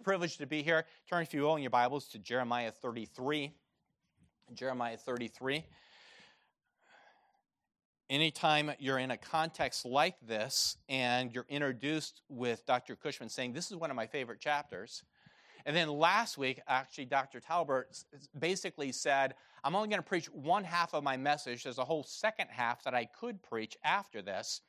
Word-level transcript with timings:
a 0.00 0.02
privilege 0.02 0.38
to 0.38 0.46
be 0.46 0.62
here. 0.62 0.86
Turn, 1.08 1.22
if 1.22 1.34
you 1.34 1.42
will, 1.42 1.56
in 1.56 1.62
your 1.62 1.70
Bibles 1.70 2.08
to 2.08 2.18
Jeremiah 2.18 2.70
33. 2.70 3.52
Jeremiah 4.54 4.96
33. 4.96 5.64
Anytime 8.08 8.72
you're 8.78 8.98
in 8.98 9.10
a 9.10 9.18
context 9.18 9.84
like 9.84 10.16
this 10.26 10.78
and 10.88 11.32
you're 11.34 11.44
introduced 11.50 12.22
with 12.30 12.64
Dr. 12.64 12.96
Cushman 12.96 13.28
saying, 13.28 13.52
This 13.52 13.70
is 13.70 13.76
one 13.76 13.90
of 13.90 13.96
my 13.96 14.06
favorite 14.06 14.40
chapters. 14.40 15.02
And 15.66 15.76
then 15.76 15.88
last 15.88 16.38
week, 16.38 16.60
actually, 16.66 17.04
Dr. 17.04 17.38
Talbert 17.38 18.02
basically 18.38 18.92
said, 18.92 19.34
I'm 19.62 19.76
only 19.76 19.88
going 19.88 20.02
to 20.02 20.08
preach 20.08 20.26
one 20.30 20.64
half 20.64 20.94
of 20.94 21.04
my 21.04 21.18
message. 21.18 21.64
There's 21.64 21.76
a 21.76 21.84
whole 21.84 22.04
second 22.04 22.48
half 22.50 22.82
that 22.84 22.94
I 22.94 23.04
could 23.04 23.42
preach 23.42 23.76
after 23.84 24.22
this. 24.22 24.62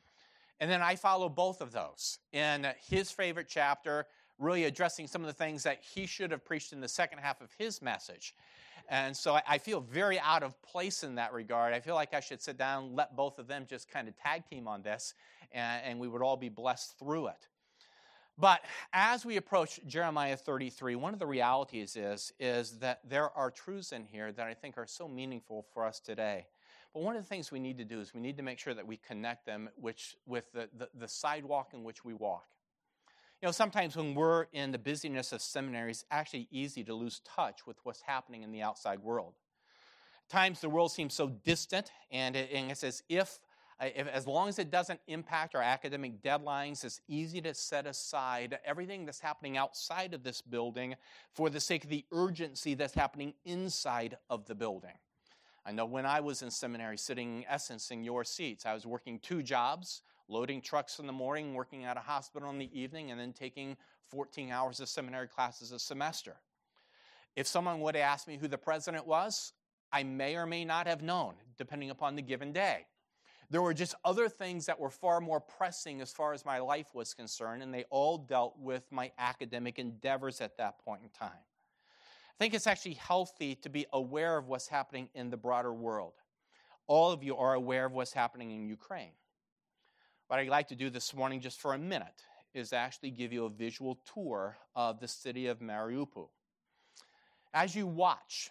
And 0.60 0.70
then 0.70 0.82
I 0.82 0.96
follow 0.96 1.30
both 1.30 1.62
of 1.62 1.72
those. 1.72 2.20
In 2.34 2.68
his 2.90 3.10
favorite 3.10 3.48
chapter, 3.50 4.06
really 4.42 4.66
addressing 4.66 5.08
some 5.08 5.22
of 5.22 5.28
the 5.28 5.34
things 5.34 5.64
that 5.64 5.80
he 5.82 6.06
should 6.06 6.32
have 6.32 6.44
preached 6.44 6.74
in 6.74 6.82
the 6.82 6.88
second 6.88 7.20
half 7.20 7.42
of 7.42 7.50
his 7.58 7.82
message. 7.82 8.36
And 8.90 9.16
so 9.16 9.40
I 9.48 9.58
feel 9.58 9.80
very 9.80 10.20
out 10.20 10.44
of 10.44 10.60
place 10.62 11.04
in 11.04 11.16
that 11.16 11.32
regard. 11.32 11.74
I 11.74 11.80
feel 11.80 11.96
like 11.96 12.14
I 12.14 12.20
should 12.20 12.42
sit 12.42 12.58
down, 12.58 12.96
let 12.96 13.16
both 13.16 13.40
of 13.40 13.48
them 13.48 13.66
just 13.70 13.90
kind 13.90 14.08
of 14.08 14.18
tag 14.18 14.44
team 14.50 14.68
on 14.68 14.82
this, 14.82 15.14
and, 15.52 15.82
and 15.86 16.00
we 16.00 16.08
would 16.08 16.22
all 16.22 16.36
be 16.36 16.50
blessed 16.50 16.98
through 17.00 17.28
it. 17.28 17.48
But 18.38 18.62
as 18.92 19.24
we 19.24 19.38
approach 19.38 19.80
Jeremiah 19.86 20.36
33, 20.36 20.96
one 20.96 21.14
of 21.14 21.20
the 21.20 21.28
realities 21.28 21.96
is, 21.96 22.34
is 22.40 22.80
that 22.80 23.02
there 23.08 23.30
are 23.30 23.52
truths 23.52 23.92
in 23.92 24.04
here 24.04 24.32
that 24.32 24.48
I 24.48 24.56
think 24.56 24.78
are 24.78 24.88
so 24.88 25.08
meaningful 25.08 25.66
for 25.74 25.86
us 25.86 26.00
today. 26.00 26.48
But 26.94 27.04
one 27.04 27.16
of 27.16 27.22
the 27.22 27.30
things 27.30 27.52
we 27.52 27.60
need 27.60 27.78
to 27.78 27.86
do 27.86 28.00
is 28.00 28.14
we 28.14 28.20
need 28.20 28.38
to 28.38 28.44
make 28.44 28.60
sure 28.60 28.74
that 28.74 28.86
we 28.86 28.98
connect 28.98 29.46
them 29.46 29.70
which, 29.76 30.16
with 30.26 30.52
the, 30.54 30.70
the, 30.78 30.90
the 30.98 31.08
sidewalk 31.08 31.70
in 31.74 31.84
which 31.84 32.04
we 32.04 32.14
walk. 32.14 32.48
You 33.42 33.48
know, 33.48 33.54
sometimes 33.54 33.96
when 33.96 34.14
we're 34.14 34.44
in 34.54 34.72
the 34.72 34.78
busyness 34.78 35.34
of 35.34 35.42
seminaries, 35.42 36.02
it's 36.02 36.06
actually 36.12 36.48
easy 36.52 36.84
to 36.84 36.94
lose 36.94 37.22
touch 37.26 37.66
with 37.66 37.78
what's 37.82 38.02
happening 38.02 38.44
in 38.44 38.52
the 38.52 38.62
outside 38.62 39.00
world. 39.00 39.34
At 40.26 40.30
times 40.30 40.62
the 40.62 40.70
world 40.70 40.92
seems 40.92 41.16
so 41.16 41.28
distant, 41.44 41.92
and, 42.12 42.36
it, 42.36 42.52
and 42.54 42.70
it's 42.70 42.84
as 42.84 43.02
if, 43.10 43.40
uh, 43.80 43.88
if, 43.96 44.08
as 44.08 44.28
long 44.28 44.48
as 44.48 44.60
it 44.60 44.70
doesn't 44.70 45.00
impact 45.08 45.56
our 45.56 45.62
academic 45.64 46.22
deadlines, 46.22 46.86
it's 46.86 47.02
easy 47.08 47.42
to 47.42 47.56
set 47.56 47.88
aside 47.88 48.60
everything 48.64 49.08
that's 49.08 49.20
happening 49.20 49.58
outside 49.58 50.14
of 50.14 50.22
this 50.22 50.40
building 50.40 50.96
for 51.34 51.50
the 51.50 51.60
sake 51.60 51.84
of 51.84 51.90
the 51.90 52.06
urgency 52.12 52.76
that's 52.76 52.94
happening 52.94 53.34
inside 53.44 54.18
of 54.30 54.46
the 54.46 54.54
building. 54.54 54.94
I 55.66 55.72
know 55.72 55.86
when 55.86 56.06
I 56.06 56.20
was 56.20 56.44
in 56.44 56.52
seminary, 56.52 57.00
sitting 57.00 57.44
essence 57.50 57.90
in 57.90 58.04
your 58.04 58.24
seats, 58.24 58.68
I 58.68 58.76
was 58.76 58.86
working 58.86 59.18
two 59.18 59.42
jobs 59.42 60.04
loading 60.28 60.62
trucks 60.62 61.00
in 61.00 61.08
the 61.08 61.14
morning, 61.14 61.54
working 61.54 61.86
at 61.86 61.98
a 61.98 62.02
hospital 62.02 62.50
in 62.50 62.58
the 62.58 62.70
evening, 62.80 63.12
and 63.12 63.20
then 63.20 63.34
taking 63.34 63.78
14 64.10 64.52
hours 64.52 64.80
of 64.80 64.90
seminary 64.90 65.28
classes 65.28 65.72
a 65.72 65.80
semester. 65.80 66.36
If 67.36 67.48
someone 67.48 67.80
would 67.82 67.96
have 67.96 68.04
asked 68.04 68.28
me 68.28 68.38
who 68.38 68.48
the 68.48 68.58
president 68.58 69.08
was, 69.08 69.54
I 69.92 70.04
may 70.04 70.36
or 70.36 70.46
may 70.46 70.66
not 70.66 70.88
have 70.88 71.02
known, 71.02 71.36
depending 71.58 71.90
upon 71.90 72.16
the 72.16 72.22
given 72.22 72.52
day. 72.52 72.86
There 73.50 73.62
were 73.62 73.74
just 73.74 73.96
other 74.06 74.30
things 74.30 74.66
that 74.68 74.80
were 74.80 74.90
far 74.90 75.20
more 75.20 75.42
pressing 75.42 76.00
as 76.00 76.12
far 76.14 76.32
as 76.32 76.46
my 76.46 76.60
life 76.60 76.96
was 76.96 77.14
concerned, 77.14 77.62
and 77.62 77.74
they 77.74 77.84
all 77.90 78.18
dealt 78.18 78.58
with 78.58 78.90
my 78.92 79.12
academic 79.18 79.78
endeavors 79.78 80.40
at 80.40 80.58
that 80.58 80.80
point 80.80 81.02
in 81.04 81.10
time. 81.10 81.32
I 81.32 82.38
think 82.40 82.54
it's 82.54 82.68
actually 82.68 82.94
healthy 82.94 83.56
to 83.56 83.70
be 83.70 83.86
aware 83.92 84.38
of 84.38 84.48
what's 84.48 84.68
happening 84.68 85.10
in 85.14 85.30
the 85.30 85.38
broader 85.38 85.74
world. 85.74 86.14
All 86.88 87.12
of 87.12 87.24
you 87.24 87.36
are 87.36 87.54
aware 87.54 87.86
of 87.86 87.92
what's 87.92 88.14
happening 88.14 88.52
in 88.52 88.66
Ukraine. 88.66 89.12
What 90.32 90.40
I'd 90.40 90.48
like 90.48 90.70
to 90.70 90.78
do 90.78 90.90
this 90.90 91.14
morning, 91.14 91.42
just 91.42 91.60
for 91.60 91.74
a 91.74 91.78
minute, 91.78 92.24
is 92.54 92.72
actually 92.72 93.12
give 93.12 93.34
you 93.34 93.44
a 93.44 93.50
visual 93.50 94.00
tour 94.14 94.56
of 94.78 95.02
the 95.02 95.08
city 95.10 95.48
of 95.48 95.60
Mariupol. 95.60 96.30
As 97.54 97.76
you 97.76 97.86
watch, 97.86 98.50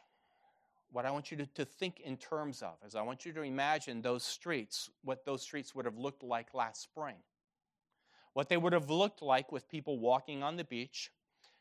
what 0.92 1.06
I 1.06 1.10
want 1.10 1.30
you 1.30 1.38
to, 1.38 1.46
to 1.46 1.64
think 1.64 2.00
in 2.00 2.18
terms 2.18 2.60
of 2.60 2.74
is 2.86 2.94
I 2.94 3.00
want 3.00 3.24
you 3.24 3.32
to 3.32 3.40
imagine 3.40 4.02
those 4.02 4.24
streets, 4.24 4.90
what 5.04 5.24
those 5.24 5.40
streets 5.40 5.74
would 5.74 5.86
have 5.86 5.96
looked 5.96 6.22
like 6.22 6.52
last 6.52 6.82
spring. 6.82 7.14
What 8.34 8.50
they 8.50 8.58
would 8.58 8.74
have 8.74 8.90
looked 8.90 9.22
like 9.22 9.50
with 9.50 9.66
people 9.66 9.98
walking 9.98 10.42
on 10.42 10.56
the 10.56 10.64
beach, 10.64 11.10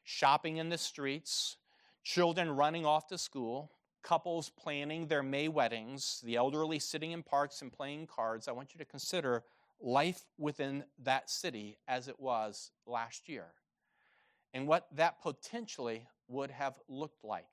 shopping 0.03 0.57
in 0.57 0.67
the 0.67 0.77
streets, 0.77 1.55
children 2.03 2.51
running 2.51 2.85
off 2.85 3.07
to 3.07 3.17
school, 3.17 3.71
couples 4.03 4.49
planning 4.49 5.07
their 5.07 5.23
May 5.23 5.47
weddings, 5.47 6.19
the 6.25 6.35
elderly 6.35 6.79
sitting 6.79 7.13
in 7.13 7.23
parks 7.23 7.61
and 7.61 7.71
playing 7.71 8.07
cards. 8.07 8.49
I 8.49 8.51
want 8.51 8.73
you 8.73 8.79
to 8.79 8.85
consider 8.85 9.45
life 9.81 10.23
within 10.37 10.83
that 11.03 11.29
city 11.29 11.77
as 11.87 12.07
it 12.07 12.19
was 12.19 12.71
last 12.85 13.29
year 13.29 13.45
and 14.53 14.67
what 14.67 14.87
that 14.95 15.21
potentially 15.21 16.07
would 16.27 16.51
have 16.51 16.77
looked 16.87 17.23
like. 17.23 17.45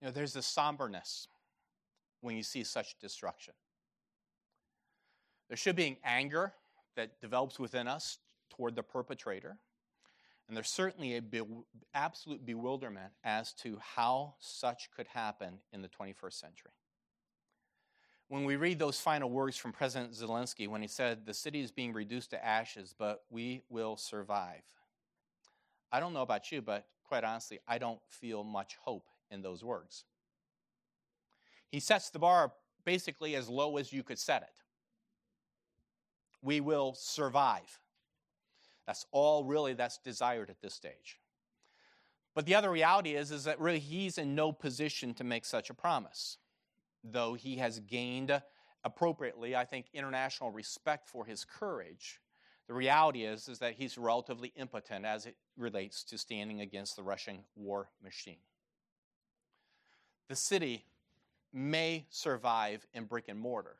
You 0.00 0.06
know, 0.06 0.12
there's 0.12 0.36
a 0.36 0.42
somberness 0.42 1.28
when 2.22 2.36
you 2.36 2.42
see 2.42 2.64
such 2.64 2.98
destruction. 2.98 3.54
There 5.48 5.56
should 5.56 5.76
be 5.76 5.88
an 5.88 5.96
anger 6.04 6.54
that 6.96 7.20
develops 7.20 7.58
within 7.58 7.86
us 7.88 8.18
toward 8.50 8.74
the 8.74 8.82
perpetrator. 8.82 9.58
And 10.48 10.56
there's 10.56 10.68
certainly 10.68 11.16
a 11.16 11.22
be- 11.22 11.42
absolute 11.94 12.44
bewilderment 12.44 13.12
as 13.24 13.52
to 13.54 13.78
how 13.94 14.34
such 14.40 14.90
could 14.96 15.06
happen 15.08 15.58
in 15.72 15.82
the 15.82 15.88
21st 15.88 16.32
century 16.32 16.72
when 18.30 18.44
we 18.44 18.54
read 18.54 18.78
those 18.78 19.00
final 19.00 19.28
words 19.28 19.56
from 19.56 19.72
President 19.72 20.12
Zelensky 20.12 20.68
when 20.68 20.80
he 20.80 20.86
said, 20.86 21.26
The 21.26 21.34
city 21.34 21.60
is 21.60 21.72
being 21.72 21.92
reduced 21.92 22.30
to 22.30 22.42
ashes, 22.42 22.94
but 22.96 23.24
we 23.28 23.64
will 23.68 23.96
survive. 23.96 24.62
I 25.90 25.98
don't 25.98 26.12
know 26.12 26.22
about 26.22 26.52
you, 26.52 26.62
but 26.62 26.86
quite 27.02 27.24
honestly, 27.24 27.58
I 27.66 27.78
don't 27.78 27.98
feel 28.08 28.44
much 28.44 28.76
hope 28.84 29.08
in 29.32 29.42
those 29.42 29.64
words. 29.64 30.04
He 31.70 31.80
sets 31.80 32.10
the 32.10 32.20
bar 32.20 32.52
basically 32.84 33.34
as 33.34 33.48
low 33.48 33.78
as 33.78 33.92
you 33.92 34.04
could 34.04 34.18
set 34.18 34.42
it. 34.42 34.54
We 36.40 36.60
will 36.60 36.94
survive. 36.94 37.80
That's 38.86 39.06
all 39.10 39.44
really 39.44 39.74
that's 39.74 39.98
desired 39.98 40.50
at 40.50 40.60
this 40.62 40.74
stage. 40.74 41.18
But 42.36 42.46
the 42.46 42.54
other 42.54 42.70
reality 42.70 43.16
is, 43.16 43.32
is 43.32 43.42
that 43.42 43.58
really 43.58 43.80
he's 43.80 44.18
in 44.18 44.36
no 44.36 44.52
position 44.52 45.14
to 45.14 45.24
make 45.24 45.44
such 45.44 45.68
a 45.68 45.74
promise 45.74 46.38
though 47.04 47.34
he 47.34 47.56
has 47.56 47.80
gained 47.80 48.42
appropriately, 48.84 49.54
I 49.54 49.64
think, 49.64 49.86
international 49.92 50.50
respect 50.50 51.08
for 51.08 51.24
his 51.24 51.44
courage, 51.44 52.20
the 52.66 52.74
reality 52.74 53.24
is, 53.24 53.48
is 53.48 53.58
that 53.58 53.74
he's 53.74 53.98
relatively 53.98 54.52
impotent 54.56 55.04
as 55.04 55.26
it 55.26 55.36
relates 55.56 56.04
to 56.04 56.18
standing 56.18 56.60
against 56.60 56.96
the 56.96 57.02
Russian 57.02 57.40
war 57.56 57.90
machine. 58.02 58.38
The 60.28 60.36
city 60.36 60.84
may 61.52 62.06
survive 62.10 62.86
in 62.94 63.06
brick 63.06 63.24
and 63.28 63.38
mortar, 63.38 63.76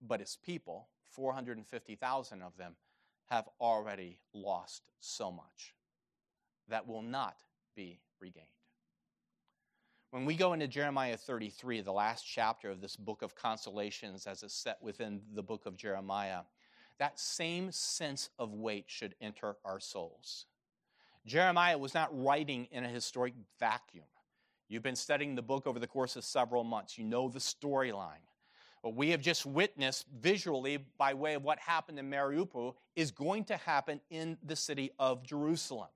but 0.00 0.20
its 0.20 0.36
people, 0.36 0.88
450,000 1.10 2.42
of 2.42 2.56
them, 2.56 2.76
have 3.26 3.48
already 3.60 4.18
lost 4.32 4.90
so 5.00 5.30
much 5.30 5.74
that 6.68 6.86
will 6.86 7.02
not 7.02 7.36
be 7.74 8.00
regained. 8.20 8.46
When 10.10 10.24
we 10.24 10.36
go 10.36 10.52
into 10.52 10.68
Jeremiah 10.68 11.16
33, 11.16 11.80
the 11.80 11.92
last 11.92 12.24
chapter 12.24 12.70
of 12.70 12.80
this 12.80 12.96
book 12.96 13.22
of 13.22 13.34
consolations 13.34 14.26
as 14.26 14.42
it's 14.42 14.54
set 14.54 14.80
within 14.80 15.20
the 15.34 15.42
book 15.42 15.66
of 15.66 15.76
Jeremiah, 15.76 16.42
that 16.98 17.18
same 17.18 17.72
sense 17.72 18.30
of 18.38 18.52
weight 18.52 18.84
should 18.86 19.16
enter 19.20 19.56
our 19.64 19.80
souls. 19.80 20.46
Jeremiah 21.26 21.76
was 21.76 21.92
not 21.92 22.08
writing 22.12 22.68
in 22.70 22.84
a 22.84 22.88
historic 22.88 23.34
vacuum. 23.58 24.04
You've 24.68 24.84
been 24.84 24.96
studying 24.96 25.34
the 25.34 25.42
book 25.42 25.66
over 25.66 25.80
the 25.80 25.86
course 25.88 26.14
of 26.14 26.24
several 26.24 26.62
months. 26.62 26.96
You 26.96 27.04
know 27.04 27.28
the 27.28 27.40
storyline. 27.40 28.24
What 28.82 28.94
we 28.94 29.10
have 29.10 29.20
just 29.20 29.44
witnessed 29.44 30.06
visually 30.20 30.78
by 30.98 31.14
way 31.14 31.34
of 31.34 31.42
what 31.42 31.58
happened 31.58 31.98
in 31.98 32.08
Mariupol 32.08 32.74
is 32.94 33.10
going 33.10 33.44
to 33.46 33.56
happen 33.56 34.00
in 34.10 34.38
the 34.44 34.56
city 34.56 34.92
of 35.00 35.24
Jerusalem. 35.24 35.88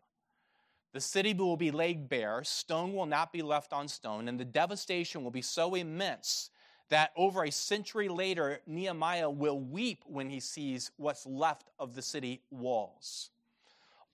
The 0.93 1.01
city 1.01 1.35
will 1.35 1.57
be 1.57 1.71
laid 1.71 2.09
bare, 2.09 2.43
stone 2.43 2.93
will 2.93 3.07
not 3.07 3.33
be 3.33 3.43
left 3.43 3.73
on 3.73 3.87
stone, 3.87 4.27
and 4.27 4.41
the 4.41 4.45
devastation 4.45 5.23
will 5.23 5.31
be 5.31 5.43
so 5.43 5.75
immense 5.75 6.51
that 6.89 7.13
over 7.17 7.45
a 7.45 7.53
century 7.53 8.09
later, 8.09 8.61
Nehemiah 8.67 9.31
will 9.31 9.61
weep 9.61 10.03
when 10.07 10.29
he 10.29 10.41
sees 10.41 10.91
what's 10.97 11.25
left 11.25 11.71
of 11.79 11.95
the 11.95 12.03
city 12.03 12.43
walls. 12.51 13.31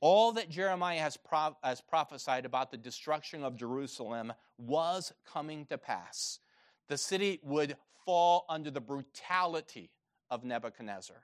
All 0.01 0.33
that 0.33 0.51
Jeremiah 0.51 1.01
has, 1.01 1.17
pro- 1.17 1.57
has 1.65 1.81
prophesied 1.81 2.45
about 2.45 2.71
the 2.71 2.77
destruction 2.77 3.43
of 3.43 3.57
Jerusalem 3.57 4.35
was 4.59 5.15
coming 5.25 5.65
to 5.67 5.79
pass. 5.79 6.41
The 6.89 6.99
city 6.99 7.41
would 7.43 7.77
fall 8.05 8.45
under 8.51 8.71
the 8.71 8.83
brutality 8.83 9.91
of 10.31 10.45
Nebuchadnezzar, 10.45 11.23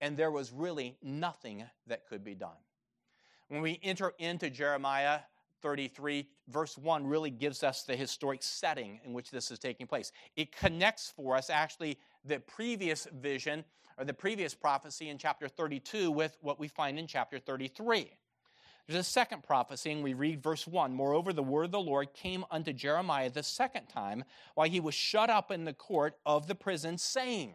and 0.00 0.16
there 0.16 0.32
was 0.32 0.52
really 0.52 0.96
nothing 1.00 1.64
that 1.86 2.08
could 2.08 2.24
be 2.24 2.34
done. 2.34 2.56
When 3.48 3.62
we 3.62 3.80
enter 3.82 4.12
into 4.18 4.50
Jeremiah, 4.50 5.20
33, 5.62 6.28
verse 6.48 6.76
1 6.76 7.06
really 7.06 7.30
gives 7.30 7.62
us 7.62 7.82
the 7.82 7.96
historic 7.96 8.42
setting 8.42 9.00
in 9.04 9.12
which 9.12 9.30
this 9.30 9.50
is 9.50 9.58
taking 9.58 9.86
place. 9.86 10.12
It 10.36 10.54
connects 10.54 11.12
for 11.16 11.34
us 11.34 11.50
actually 11.50 11.98
the 12.24 12.40
previous 12.40 13.06
vision 13.20 13.64
or 13.96 14.04
the 14.04 14.14
previous 14.14 14.54
prophecy 14.54 15.08
in 15.08 15.18
chapter 15.18 15.48
32 15.48 16.10
with 16.10 16.36
what 16.40 16.60
we 16.60 16.68
find 16.68 16.98
in 16.98 17.06
chapter 17.06 17.38
33. 17.38 18.10
There's 18.86 19.00
a 19.00 19.02
second 19.02 19.42
prophecy, 19.42 19.92
and 19.92 20.02
we 20.02 20.14
read 20.14 20.42
verse 20.42 20.66
1 20.66 20.94
Moreover, 20.94 21.32
the 21.32 21.42
word 21.42 21.64
of 21.64 21.70
the 21.72 21.80
Lord 21.80 22.14
came 22.14 22.44
unto 22.50 22.72
Jeremiah 22.72 23.28
the 23.30 23.42
second 23.42 23.86
time 23.88 24.24
while 24.54 24.68
he 24.68 24.80
was 24.80 24.94
shut 24.94 25.28
up 25.28 25.50
in 25.50 25.64
the 25.64 25.74
court 25.74 26.14
of 26.24 26.46
the 26.46 26.54
prison, 26.54 26.96
saying, 26.96 27.54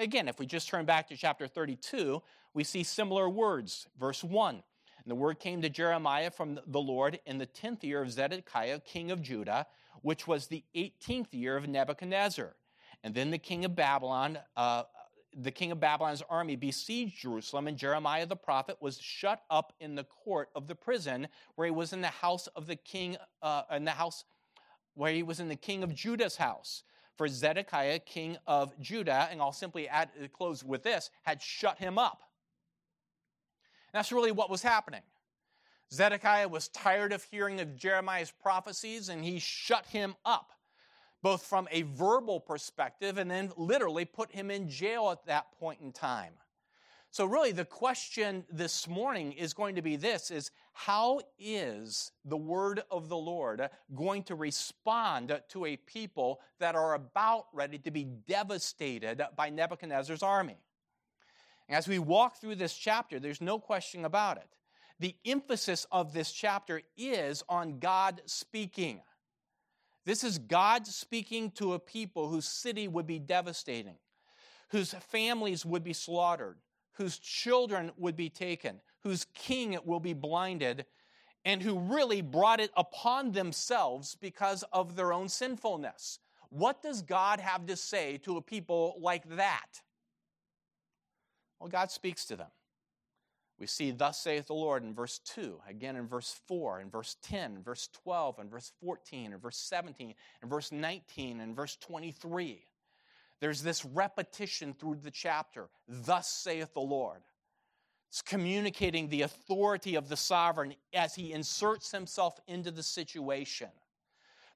Again, 0.00 0.28
if 0.28 0.38
we 0.38 0.46
just 0.46 0.68
turn 0.68 0.84
back 0.84 1.08
to 1.08 1.16
chapter 1.16 1.46
32, 1.46 2.22
we 2.54 2.64
see 2.64 2.82
similar 2.82 3.28
words. 3.28 3.88
Verse 3.98 4.24
1 4.24 4.62
And 5.08 5.16
the 5.16 5.22
word 5.22 5.38
came 5.40 5.62
to 5.62 5.70
Jeremiah 5.70 6.30
from 6.30 6.60
the 6.66 6.78
Lord 6.78 7.18
in 7.24 7.38
the 7.38 7.46
tenth 7.46 7.82
year 7.82 8.02
of 8.02 8.12
Zedekiah, 8.12 8.80
king 8.80 9.10
of 9.10 9.22
Judah, 9.22 9.66
which 10.02 10.26
was 10.26 10.48
the 10.48 10.62
eighteenth 10.74 11.32
year 11.32 11.56
of 11.56 11.66
Nebuchadnezzar. 11.66 12.54
And 13.02 13.14
then 13.14 13.30
the 13.30 13.38
king 13.38 13.64
of 13.64 13.74
Babylon, 13.74 14.38
uh, 14.54 14.82
the 15.34 15.50
king 15.50 15.72
of 15.72 15.80
Babylon's 15.80 16.22
army 16.28 16.56
besieged 16.56 17.22
Jerusalem, 17.22 17.68
and 17.68 17.78
Jeremiah 17.78 18.26
the 18.26 18.36
prophet 18.36 18.76
was 18.82 19.00
shut 19.00 19.44
up 19.48 19.72
in 19.80 19.94
the 19.94 20.04
court 20.04 20.50
of 20.54 20.66
the 20.66 20.74
prison, 20.74 21.26
where 21.54 21.64
he 21.64 21.70
was 21.70 21.94
in 21.94 22.02
the 22.02 22.08
house 22.08 22.46
of 22.48 22.66
the 22.66 22.76
king, 22.76 23.16
uh, 23.40 23.62
in 23.74 23.86
the 23.86 23.92
house 23.92 24.26
where 24.92 25.14
he 25.14 25.22
was 25.22 25.40
in 25.40 25.48
the 25.48 25.56
king 25.56 25.82
of 25.82 25.94
Judah's 25.94 26.36
house. 26.36 26.82
For 27.16 27.28
Zedekiah, 27.28 28.00
king 28.00 28.36
of 28.46 28.78
Judah, 28.78 29.26
and 29.30 29.40
I'll 29.40 29.52
simply 29.52 29.88
add 29.88 30.10
close 30.34 30.62
with 30.62 30.82
this, 30.82 31.08
had 31.22 31.40
shut 31.40 31.78
him 31.78 31.98
up. 31.98 32.24
That's 33.98 34.12
really 34.12 34.30
what 34.30 34.48
was 34.48 34.62
happening. 34.62 35.02
Zedekiah 35.92 36.46
was 36.46 36.68
tired 36.68 37.12
of 37.12 37.24
hearing 37.24 37.58
of 37.58 37.74
Jeremiah's 37.74 38.30
prophecies, 38.30 39.08
and 39.08 39.24
he 39.24 39.40
shut 39.40 39.86
him 39.86 40.14
up 40.24 40.52
both 41.20 41.42
from 41.42 41.66
a 41.72 41.82
verbal 41.82 42.38
perspective 42.38 43.18
and 43.18 43.28
then 43.28 43.50
literally 43.56 44.04
put 44.04 44.30
him 44.30 44.52
in 44.52 44.68
jail 44.68 45.10
at 45.10 45.26
that 45.26 45.50
point 45.58 45.80
in 45.80 45.90
time. 45.90 46.34
So 47.10 47.24
really 47.24 47.50
the 47.50 47.64
question 47.64 48.44
this 48.52 48.86
morning 48.86 49.32
is 49.32 49.52
going 49.52 49.74
to 49.74 49.82
be 49.82 49.96
this 49.96 50.30
is 50.30 50.52
how 50.74 51.20
is 51.36 52.12
the 52.24 52.36
word 52.36 52.84
of 52.92 53.08
the 53.08 53.16
Lord 53.16 53.68
going 53.96 54.22
to 54.24 54.36
respond 54.36 55.40
to 55.48 55.64
a 55.64 55.76
people 55.76 56.38
that 56.60 56.76
are 56.76 56.94
about 56.94 57.46
ready 57.52 57.78
to 57.78 57.90
be 57.90 58.04
devastated 58.04 59.26
by 59.34 59.50
Nebuchadnezzar's 59.50 60.22
army? 60.22 60.58
As 61.68 61.86
we 61.86 61.98
walk 61.98 62.40
through 62.40 62.56
this 62.56 62.74
chapter, 62.74 63.20
there's 63.20 63.40
no 63.40 63.58
question 63.58 64.04
about 64.04 64.38
it. 64.38 64.48
The 65.00 65.14
emphasis 65.24 65.86
of 65.92 66.12
this 66.12 66.32
chapter 66.32 66.82
is 66.96 67.42
on 67.48 67.78
God 67.78 68.22
speaking. 68.24 69.00
This 70.04 70.24
is 70.24 70.38
God 70.38 70.86
speaking 70.86 71.50
to 71.52 71.74
a 71.74 71.78
people 71.78 72.28
whose 72.28 72.46
city 72.46 72.88
would 72.88 73.06
be 73.06 73.18
devastating, 73.18 73.96
whose 74.70 74.94
families 74.94 75.66
would 75.66 75.84
be 75.84 75.92
slaughtered, 75.92 76.56
whose 76.92 77.18
children 77.18 77.92
would 77.96 78.16
be 78.16 78.30
taken, 78.30 78.80
whose 79.02 79.26
king 79.34 79.78
will 79.84 80.00
be 80.00 80.14
blinded, 80.14 80.86
and 81.44 81.62
who 81.62 81.78
really 81.78 82.22
brought 82.22 82.60
it 82.60 82.70
upon 82.76 83.32
themselves 83.32 84.16
because 84.20 84.64
of 84.72 84.96
their 84.96 85.12
own 85.12 85.28
sinfulness. 85.28 86.18
What 86.50 86.82
does 86.82 87.02
God 87.02 87.38
have 87.38 87.66
to 87.66 87.76
say 87.76 88.16
to 88.18 88.38
a 88.38 88.42
people 88.42 88.96
like 89.00 89.28
that? 89.36 89.82
Well, 91.60 91.68
God 91.68 91.90
speaks 91.90 92.24
to 92.26 92.36
them. 92.36 92.50
We 93.58 93.66
see, 93.66 93.90
Thus 93.90 94.20
saith 94.20 94.46
the 94.46 94.54
Lord 94.54 94.84
in 94.84 94.94
verse 94.94 95.18
2, 95.24 95.60
again 95.68 95.96
in 95.96 96.06
verse 96.06 96.40
4, 96.46 96.80
in 96.80 96.90
verse 96.90 97.16
10, 97.22 97.56
in 97.56 97.62
verse 97.62 97.88
12, 98.04 98.38
in 98.38 98.48
verse 98.48 98.72
14, 98.80 99.32
in 99.32 99.38
verse 99.38 99.56
17, 99.56 100.14
in 100.42 100.48
verse 100.48 100.70
19, 100.70 101.40
and 101.40 101.56
verse 101.56 101.76
23. 101.76 102.64
There's 103.40 103.62
this 103.62 103.84
repetition 103.84 104.74
through 104.74 104.96
the 105.02 105.10
chapter, 105.10 105.68
Thus 105.88 106.28
saith 106.28 106.72
the 106.74 106.80
Lord. 106.80 107.22
It's 108.10 108.22
communicating 108.22 109.08
the 109.08 109.22
authority 109.22 109.96
of 109.96 110.08
the 110.08 110.16
sovereign 110.16 110.74
as 110.94 111.14
he 111.14 111.32
inserts 111.32 111.90
himself 111.90 112.38
into 112.46 112.70
the 112.70 112.82
situation. 112.82 113.68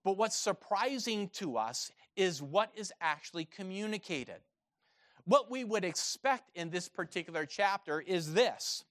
But 0.04 0.16
what's 0.16 0.36
surprising 0.36 1.28
to 1.34 1.58
us 1.58 1.90
is 2.16 2.40
what 2.40 2.70
is 2.74 2.92
actually 3.00 3.44
communicated. 3.44 4.40
What 5.24 5.50
we 5.50 5.64
would 5.64 5.84
expect 5.84 6.50
in 6.54 6.70
this 6.70 6.88
particular 6.88 7.46
chapter 7.46 8.00
is 8.00 8.34
this 8.34 8.84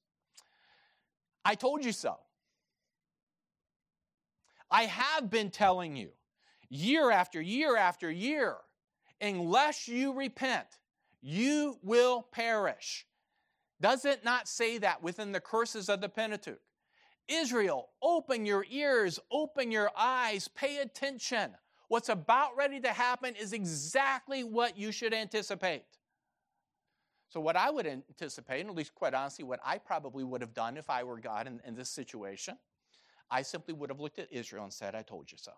I 1.44 1.56
told 1.56 1.83
you 1.83 1.92
so. 1.92 2.18
I 4.69 4.83
have 4.83 5.30
been 5.30 5.50
telling 5.50 5.95
you 5.95 6.10
year 6.69 7.12
after 7.12 7.42
year 7.42 7.75
after 7.75 8.10
year, 8.10 8.56
unless 9.19 9.88
you 9.88 10.13
repent, 10.13 10.68
you 11.22 11.78
will 11.83 12.22
perish. 12.31 13.06
Does 13.81 14.06
it 14.06 14.24
not 14.24 14.48
say 14.48 14.77
that 14.77 15.04
within 15.04 15.31
the 15.31 15.39
curses 15.39 15.89
of 15.89 16.00
the 16.01 16.10
Pentateuch? 16.10 16.62
Israel, 17.27 17.89
open 18.01 18.45
your 18.45 18.66
ears, 18.69 19.19
open 19.31 19.72
your 19.72 19.92
eyes, 19.98 20.48
pay 20.48 20.77
attention. 20.77 21.51
What's 21.88 22.10
about 22.10 22.56
ready 22.56 22.80
to 22.81 22.89
happen 22.89 23.36
is 23.36 23.54
exactly 23.54 24.44
what 24.44 24.77
you 24.77 24.92
should 24.92 25.13
anticipate. 25.13 25.84
So, 27.31 27.39
what 27.39 27.56
I 27.56 27.69
would 27.69 27.88
anticipate, 27.88 28.60
and 28.60 28.69
at 28.69 28.75
least 28.75 28.94
quite 28.94 29.13
honestly, 29.13 29.45
what 29.45 29.62
I 29.63 29.78
probably 29.78 30.25
would 30.25 30.42
have 30.42 30.54
done 30.54 30.75
if 30.75 30.89
I 30.89 31.04
were 31.04 31.18
God 31.18 31.48
in, 31.48 31.62
in 31.66 31.75
this 31.75 31.89
situation, 31.89 32.57
I 33.31 33.42
simply 33.42 33.74
would 33.74 33.89
have 33.89 34.01
looked 34.01 34.19
at 34.19 34.28
Israel 34.33 34.66
and 34.66 34.74
said, 34.74 34.95
I 34.95 35.01
told 35.01 35.31
you 35.31 35.38
so. 35.38 35.54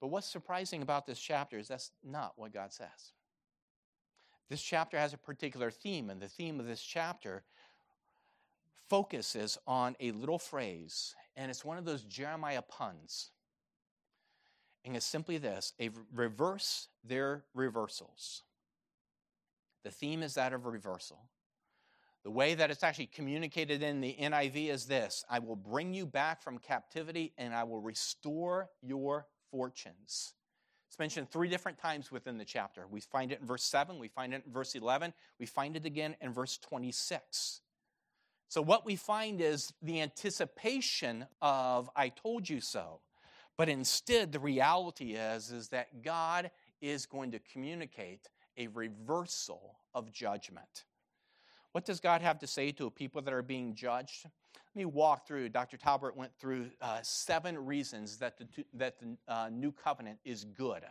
But 0.00 0.08
what's 0.08 0.28
surprising 0.28 0.82
about 0.82 1.06
this 1.06 1.20
chapter 1.20 1.56
is 1.56 1.68
that's 1.68 1.92
not 2.04 2.32
what 2.34 2.52
God 2.52 2.72
says. 2.72 3.12
This 4.48 4.60
chapter 4.60 4.98
has 4.98 5.12
a 5.12 5.18
particular 5.18 5.70
theme, 5.70 6.10
and 6.10 6.20
the 6.20 6.28
theme 6.28 6.58
of 6.58 6.66
this 6.66 6.82
chapter 6.82 7.44
focuses 8.88 9.56
on 9.68 9.94
a 10.00 10.10
little 10.10 10.38
phrase, 10.38 11.14
and 11.36 11.48
it's 11.48 11.64
one 11.64 11.78
of 11.78 11.84
those 11.84 12.02
Jeremiah 12.02 12.62
puns. 12.62 13.30
And 14.84 14.96
it's 14.96 15.06
simply 15.06 15.38
this 15.38 15.74
a 15.78 15.90
reverse 16.12 16.88
their 17.04 17.44
reversals. 17.54 18.42
The 19.88 19.94
theme 19.94 20.22
is 20.22 20.34
that 20.34 20.52
of 20.52 20.66
reversal. 20.66 21.18
The 22.22 22.30
way 22.30 22.54
that 22.54 22.70
it's 22.70 22.82
actually 22.82 23.06
communicated 23.06 23.82
in 23.82 24.02
the 24.02 24.14
NIV 24.20 24.68
is 24.68 24.84
this 24.84 25.24
I 25.30 25.38
will 25.38 25.56
bring 25.56 25.94
you 25.94 26.04
back 26.04 26.42
from 26.42 26.58
captivity 26.58 27.32
and 27.38 27.54
I 27.54 27.64
will 27.64 27.80
restore 27.80 28.68
your 28.82 29.24
fortunes. 29.50 30.34
It's 30.88 30.98
mentioned 30.98 31.30
three 31.30 31.48
different 31.48 31.78
times 31.78 32.12
within 32.12 32.36
the 32.36 32.44
chapter. 32.44 32.86
We 32.86 33.00
find 33.00 33.32
it 33.32 33.40
in 33.40 33.46
verse 33.46 33.64
7, 33.64 33.98
we 33.98 34.08
find 34.08 34.34
it 34.34 34.42
in 34.44 34.52
verse 34.52 34.74
11, 34.74 35.14
we 35.40 35.46
find 35.46 35.74
it 35.74 35.86
again 35.86 36.16
in 36.20 36.34
verse 36.34 36.58
26. 36.58 37.62
So, 38.50 38.60
what 38.60 38.84
we 38.84 38.94
find 38.94 39.40
is 39.40 39.72
the 39.80 40.02
anticipation 40.02 41.24
of, 41.40 41.88
I 41.96 42.10
told 42.10 42.46
you 42.46 42.60
so. 42.60 43.00
But 43.56 43.70
instead, 43.70 44.32
the 44.32 44.38
reality 44.38 45.14
is, 45.14 45.50
is 45.50 45.68
that 45.70 46.02
God 46.02 46.50
is 46.82 47.06
going 47.06 47.30
to 47.30 47.38
communicate 47.38 48.28
a 48.58 48.66
reversal 48.68 49.76
of 49.94 50.12
judgment. 50.12 50.84
What 51.72 51.84
does 51.84 52.00
God 52.00 52.22
have 52.22 52.38
to 52.40 52.46
say 52.46 52.72
to 52.72 52.90
people 52.90 53.22
that 53.22 53.32
are 53.32 53.42
being 53.42 53.74
judged? 53.74 54.24
Let 54.24 54.76
me 54.76 54.84
walk 54.84 55.26
through. 55.26 55.48
Dr. 55.50 55.76
Talbert 55.76 56.16
went 56.16 56.32
through 56.38 56.70
uh, 56.80 56.98
seven 57.02 57.66
reasons 57.66 58.18
that 58.18 58.38
the, 58.38 58.46
that 58.74 58.98
the 58.98 59.16
uh, 59.26 59.48
new 59.50 59.72
covenant 59.72 60.18
is 60.24 60.44
good. 60.44 60.82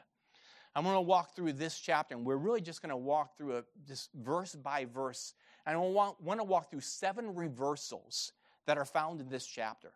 I'm 0.75 0.83
going 0.83 0.95
to 0.95 1.01
walk 1.01 1.35
through 1.35 1.53
this 1.53 1.79
chapter, 1.79 2.15
and 2.15 2.23
we're 2.23 2.37
really 2.37 2.61
just 2.61 2.81
going 2.81 2.91
to 2.91 2.97
walk 2.97 3.35
through 3.35 3.57
it 3.57 3.65
just 3.87 4.11
verse 4.13 4.55
by 4.55 4.85
verse. 4.85 5.33
And 5.65 5.75
I 5.75 5.79
want, 5.79 6.21
want 6.21 6.39
to 6.39 6.43
walk 6.43 6.69
through 6.69 6.81
seven 6.81 7.33
reversals 7.33 8.31
that 8.67 8.77
are 8.77 8.85
found 8.85 9.19
in 9.19 9.29
this 9.29 9.47
chapter. 9.47 9.91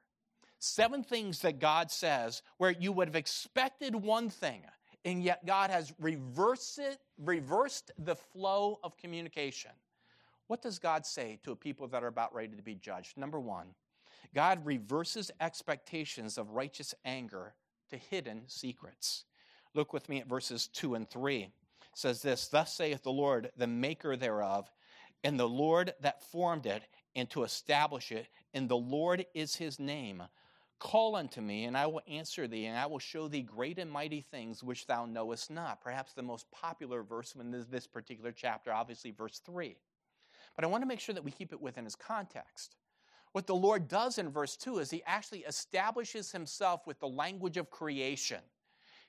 Seven 0.58 1.04
things 1.04 1.40
that 1.42 1.60
God 1.60 1.92
says 1.92 2.42
where 2.58 2.72
you 2.72 2.92
would 2.92 3.08
have 3.08 3.16
expected 3.16 3.96
one 3.96 4.30
thing, 4.30 4.62
and 5.06 5.24
yet 5.24 5.46
God 5.46 5.70
has 5.70 5.94
reversed 6.00 6.80
it, 6.80 7.00
reversed 7.18 7.92
the 7.98 8.16
flow 8.16 8.80
of 8.84 8.98
communication. 8.98 9.72
What 10.48 10.62
does 10.62 10.80
God 10.80 11.06
say 11.06 11.40
to 11.44 11.52
a 11.52 11.56
people 11.56 11.88
that 11.88 12.04
are 12.04 12.08
about 12.08 12.36
ready 12.36 12.56
to 12.56 12.62
be 12.62 12.76
judged? 12.76 13.18
Number 13.18 13.40
one, 13.40 13.68
God 14.36 14.66
reverses 14.66 15.32
expectations 15.40 16.38
of 16.38 16.52
righteous 16.52 16.94
anger 17.06 17.54
to 17.90 17.98
hidden 17.98 18.44
secrets. 18.48 19.26
Look 19.74 19.94
with 19.94 20.10
me 20.10 20.20
at 20.20 20.28
verses 20.28 20.68
2 20.68 20.96
and 20.96 21.10
3. 21.10 21.44
It 21.44 21.52
says 21.94 22.22
this 22.22 22.48
Thus 22.48 22.74
saith 22.74 23.04
the 23.04 23.12
Lord, 23.12 23.52
the 23.58 23.68
maker 23.68 24.16
thereof, 24.16 24.72
and 25.24 25.40
the 25.40 25.48
Lord 25.48 25.94
that 26.02 26.24
formed 26.24 26.66
it, 26.66 26.84
and 27.16 27.30
to 27.30 27.44
establish 27.44 28.12
it, 28.12 28.28
and 28.54 28.68
the 28.68 28.78
Lord 28.78 29.26
is 29.34 29.56
his 29.56 29.80
name. 29.80 30.24
Call 30.82 31.16
unto 31.16 31.42
me, 31.42 31.66
and 31.66 31.78
I 31.78 31.86
will 31.86 32.02
answer 32.08 32.48
thee, 32.48 32.66
and 32.66 32.76
I 32.76 32.88
will 32.88 32.98
show 32.98 33.28
thee 33.28 33.44
great 33.44 33.78
and 33.78 33.90
mighty 33.90 34.20
things 34.20 34.64
which 34.64 34.88
thou 34.88 35.06
knowest 35.06 35.52
not. 35.52 35.80
Perhaps 35.80 36.14
the 36.14 36.24
most 36.24 36.50
popular 36.50 37.04
verse 37.04 37.36
in 37.40 37.52
this, 37.70 37.86
particular 37.86 38.32
chapter, 38.32 38.74
obviously, 38.74 39.12
verse 39.12 39.40
3. 39.46 39.78
But 40.56 40.66
I 40.66 40.68
want 40.68 40.82
to 40.82 40.88
make 40.88 41.00
sure 41.00 41.14
that 41.14 41.24
we 41.24 41.30
keep 41.30 41.54
it 41.54 41.62
within 41.62 41.86
its 41.86 41.94
context. 41.94 42.78
what 43.34 43.46
the 43.46 43.54
Lord 43.54 43.88
does 43.88 44.18
in 44.18 44.30
verse 44.30 44.58
2 44.58 44.80
is 44.80 44.90
he 44.90 45.04
actually 45.06 45.42
establishes 45.42 46.32
himself 46.32 46.88
with 46.88 47.00
the 47.00 47.08
language 47.08 47.58
of 47.58 47.70
creation. 47.70 48.42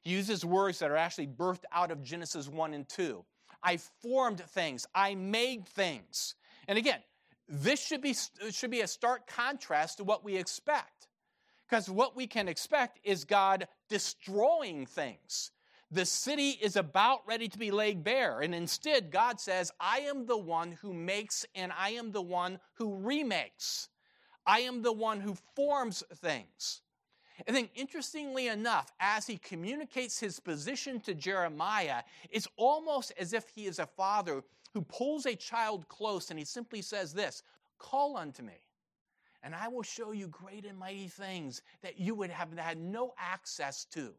He 0.02 0.10
uses 0.10 0.44
words 0.44 0.78
that 0.80 0.90
are 0.90 0.96
actually 0.96 1.28
birthed 1.28 1.64
out 1.72 1.90
of 1.90 2.02
Genesis 2.02 2.48
1 2.48 2.74
and 2.74 2.86
2. 2.86 3.24
I 3.62 3.78
formed 3.78 4.40
things, 4.40 4.86
I 4.94 5.14
made 5.14 5.66
things. 5.66 6.34
And 6.68 6.76
again, 6.76 7.00
this 7.48 7.82
should 7.82 8.02
be, 8.02 8.14
should 8.50 8.70
be 8.70 8.82
a 8.82 8.86
stark 8.86 9.26
contrast 9.26 9.96
to 9.96 10.04
what 10.04 10.22
we 10.22 10.36
expect. 10.36 11.08
Because 11.72 11.88
what 11.88 12.14
we 12.14 12.26
can 12.26 12.48
expect 12.48 12.98
is 13.02 13.24
God 13.24 13.66
destroying 13.88 14.84
things. 14.84 15.52
The 15.90 16.04
city 16.04 16.50
is 16.50 16.76
about 16.76 17.26
ready 17.26 17.48
to 17.48 17.58
be 17.58 17.70
laid 17.70 18.04
bare. 18.04 18.40
And 18.42 18.54
instead, 18.54 19.10
God 19.10 19.40
says, 19.40 19.72
I 19.80 20.00
am 20.00 20.26
the 20.26 20.36
one 20.36 20.72
who 20.82 20.92
makes 20.92 21.46
and 21.54 21.72
I 21.72 21.92
am 21.92 22.12
the 22.12 22.20
one 22.20 22.58
who 22.74 22.96
remakes. 22.96 23.88
I 24.44 24.60
am 24.60 24.82
the 24.82 24.92
one 24.92 25.18
who 25.18 25.34
forms 25.56 26.02
things. 26.16 26.82
And 27.46 27.56
then, 27.56 27.70
interestingly 27.74 28.48
enough, 28.48 28.92
as 29.00 29.26
he 29.26 29.38
communicates 29.38 30.20
his 30.20 30.40
position 30.40 31.00
to 31.00 31.14
Jeremiah, 31.14 32.02
it's 32.28 32.48
almost 32.56 33.14
as 33.18 33.32
if 33.32 33.48
he 33.48 33.64
is 33.64 33.78
a 33.78 33.86
father 33.86 34.44
who 34.74 34.82
pulls 34.82 35.24
a 35.24 35.34
child 35.34 35.88
close 35.88 36.28
and 36.28 36.38
he 36.38 36.44
simply 36.44 36.82
says 36.82 37.14
this 37.14 37.42
Call 37.78 38.18
unto 38.18 38.42
me, 38.42 38.60
and 39.42 39.54
I 39.54 39.68
will 39.68 39.82
show 39.82 40.12
you 40.12 40.28
great 40.28 40.64
and 40.64 40.78
mighty 40.78 41.08
things 41.08 41.62
that 41.82 41.98
you 41.98 42.14
would 42.14 42.30
have 42.30 42.56
had 42.56 42.78
no 42.78 43.14
access 43.18 43.84
to. 43.86 44.12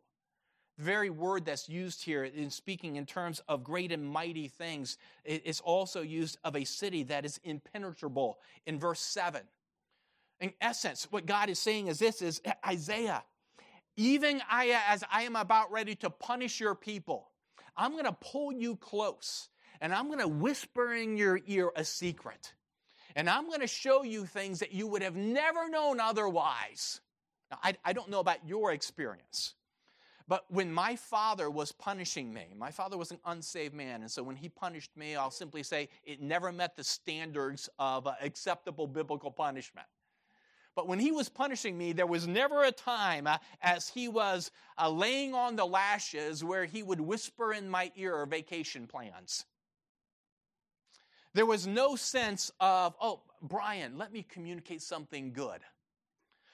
The 0.78 0.84
very 0.84 1.10
word 1.10 1.46
that's 1.46 1.70
used 1.70 2.04
here 2.04 2.24
in 2.24 2.50
speaking 2.50 2.96
in 2.96 3.06
terms 3.06 3.42
of 3.48 3.64
great 3.64 3.92
and 3.92 4.04
mighty 4.04 4.48
things 4.48 4.98
is 5.24 5.60
also 5.62 6.02
used 6.02 6.38
of 6.44 6.56
a 6.56 6.64
city 6.64 7.04
that 7.04 7.26
is 7.26 7.40
impenetrable 7.44 8.40
in 8.66 8.80
verse 8.80 9.00
7. 9.00 9.42
In 10.42 10.52
essence, 10.60 11.08
what 11.10 11.26
God 11.26 11.50
is 11.50 11.60
saying 11.60 11.88
is 11.88 12.00
this 12.00 12.22
is 12.22 12.42
Isaiah, 12.66 13.24
even 13.96 14.42
I, 14.50 14.76
as 14.90 15.04
I 15.12 15.22
am 15.24 15.36
about 15.36 15.72
ready 15.72 15.96
to 15.96 16.10
punish 16.10 16.60
your 16.60 16.76
people, 16.76 17.30
I'm 17.78 17.92
going 17.92 18.06
to 18.06 18.18
pull 18.20 18.52
you 18.52 18.76
close 18.76 19.50
and 19.80 19.94
I'm 19.94 20.08
going 20.08 20.20
to 20.20 20.28
whisper 20.28 20.94
in 20.94 21.18
your 21.18 21.40
ear 21.46 21.72
a 21.76 21.86
secret. 21.86 22.54
And 23.16 23.30
I'm 23.30 23.48
going 23.48 23.62
to 23.62 23.68
show 23.68 24.04
you 24.04 24.26
things 24.26 24.60
that 24.60 24.72
you 24.72 24.88
would 24.88 25.02
have 25.02 25.16
never 25.16 25.70
known 25.70 26.00
otherwise. 26.00 27.02
Now, 27.52 27.60
I, 27.64 27.76
I 27.86 27.94
don't 27.94 28.10
know 28.10 28.20
about 28.20 28.48
your 28.48 28.72
experience. 28.72 29.54
But 30.28 30.46
when 30.50 30.72
my 30.72 30.96
father 30.96 31.50
was 31.50 31.72
punishing 31.72 32.34
me, 32.34 32.46
my 32.58 32.72
father 32.72 32.98
was 32.98 33.12
an 33.12 33.20
unsaved 33.26 33.74
man, 33.74 34.02
and 34.02 34.10
so 34.10 34.24
when 34.24 34.38
he 34.38 34.48
punished 34.48 34.96
me, 34.96 35.16
I'll 35.16 35.30
simply 35.30 35.64
say 35.64 35.90
it 36.06 36.22
never 36.22 36.52
met 36.52 36.78
the 36.78 36.84
standards 36.84 37.70
of 37.78 38.08
uh, 38.08 38.14
acceptable 38.22 38.88
biblical 38.88 39.32
punishment. 39.32 39.88
But 40.76 40.88
when 40.88 40.98
he 40.98 41.12
was 41.12 41.30
punishing 41.30 41.78
me, 41.78 41.92
there 41.92 42.08
was 42.08 42.26
never 42.26 42.64
a 42.64 42.72
time 42.72 43.28
uh, 43.28 43.38
as 43.62 43.90
he 43.90 44.08
was 44.08 44.50
uh, 44.82 44.90
laying 44.90 45.36
on 45.36 45.56
the 45.56 45.66
lashes 45.66 46.44
where 46.44 46.66
he 46.66 46.82
would 46.82 47.02
whisper 47.02 47.54
in 47.54 47.70
my 47.70 47.92
ear 47.96 48.26
vacation 48.26 48.88
plans. 48.88 49.46
There 51.34 51.46
was 51.46 51.66
no 51.66 51.96
sense 51.96 52.52
of, 52.60 52.96
oh, 53.02 53.22
Brian, 53.42 53.98
let 53.98 54.14
me 54.14 54.26
communicate 54.30 54.82
something 54.82 55.34
good 55.34 55.62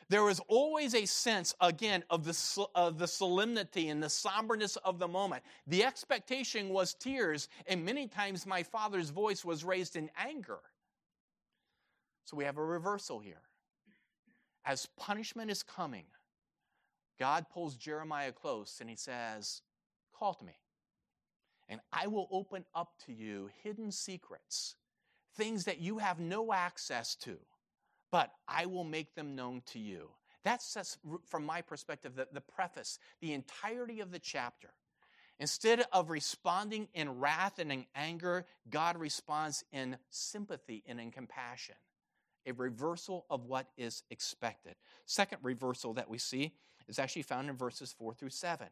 there 0.09 0.23
was 0.23 0.41
always 0.47 0.95
a 0.95 1.05
sense, 1.05 1.53
again, 1.61 2.03
of 2.09 2.25
the, 2.25 2.67
of 2.73 2.97
the 2.97 3.07
solemnity 3.07 3.89
and 3.89 4.01
the 4.01 4.09
somberness 4.09 4.75
of 4.77 4.97
the 4.97 5.07
moment. 5.07 5.43
The 5.67 5.83
expectation 5.83 6.69
was 6.69 6.95
tears, 6.95 7.47
and 7.67 7.85
many 7.85 8.07
times 8.07 8.47
my 8.47 8.63
father's 8.63 9.11
voice 9.11 9.45
was 9.45 9.63
raised 9.63 9.95
in 9.95 10.09
anger. 10.17 10.59
So 12.25 12.35
we 12.35 12.43
have 12.43 12.57
a 12.57 12.65
reversal 12.65 13.19
here. 13.19 13.41
As 14.65 14.87
punishment 14.97 15.51
is 15.51 15.61
coming, 15.61 16.05
God 17.19 17.45
pulls 17.53 17.75
Jeremiah 17.75 18.31
close 18.31 18.79
and 18.81 18.89
he 18.89 18.95
says, 18.95 19.61
Call 20.13 20.33
to 20.33 20.43
me, 20.43 20.57
and 21.69 21.79
I 21.93 22.07
will 22.07 22.27
open 22.31 22.65
up 22.75 22.93
to 23.05 23.13
you 23.13 23.49
hidden 23.63 23.91
secrets, 23.91 24.75
things 25.35 25.65
that 25.65 25.79
you 25.79 25.99
have 25.99 26.19
no 26.19 26.51
access 26.51 27.15
to 27.17 27.37
but 28.11 28.31
I 28.47 28.65
will 28.65 28.83
make 28.83 29.15
them 29.15 29.35
known 29.35 29.61
to 29.67 29.79
you. 29.79 30.09
That's, 30.43 30.97
from 31.25 31.45
my 31.45 31.61
perspective, 31.61 32.15
the, 32.15 32.27
the 32.31 32.41
preface, 32.41 32.97
the 33.21 33.33
entirety 33.33 33.99
of 33.99 34.11
the 34.11 34.19
chapter. 34.19 34.69
Instead 35.39 35.85
of 35.93 36.09
responding 36.09 36.87
in 36.93 37.19
wrath 37.19 37.59
and 37.59 37.71
in 37.71 37.85
anger, 37.95 38.45
God 38.69 38.97
responds 38.97 39.63
in 39.71 39.97
sympathy 40.09 40.83
and 40.85 40.99
in 40.99 41.11
compassion. 41.11 41.75
A 42.45 42.53
reversal 42.53 43.25
of 43.29 43.45
what 43.45 43.67
is 43.77 44.03
expected. 44.09 44.75
Second 45.05 45.39
reversal 45.43 45.93
that 45.93 46.09
we 46.09 46.17
see 46.17 46.53
is 46.87 46.99
actually 46.99 47.21
found 47.21 47.49
in 47.49 47.55
verses 47.55 47.93
4 47.97 48.13
through 48.13 48.29
7. 48.29 48.67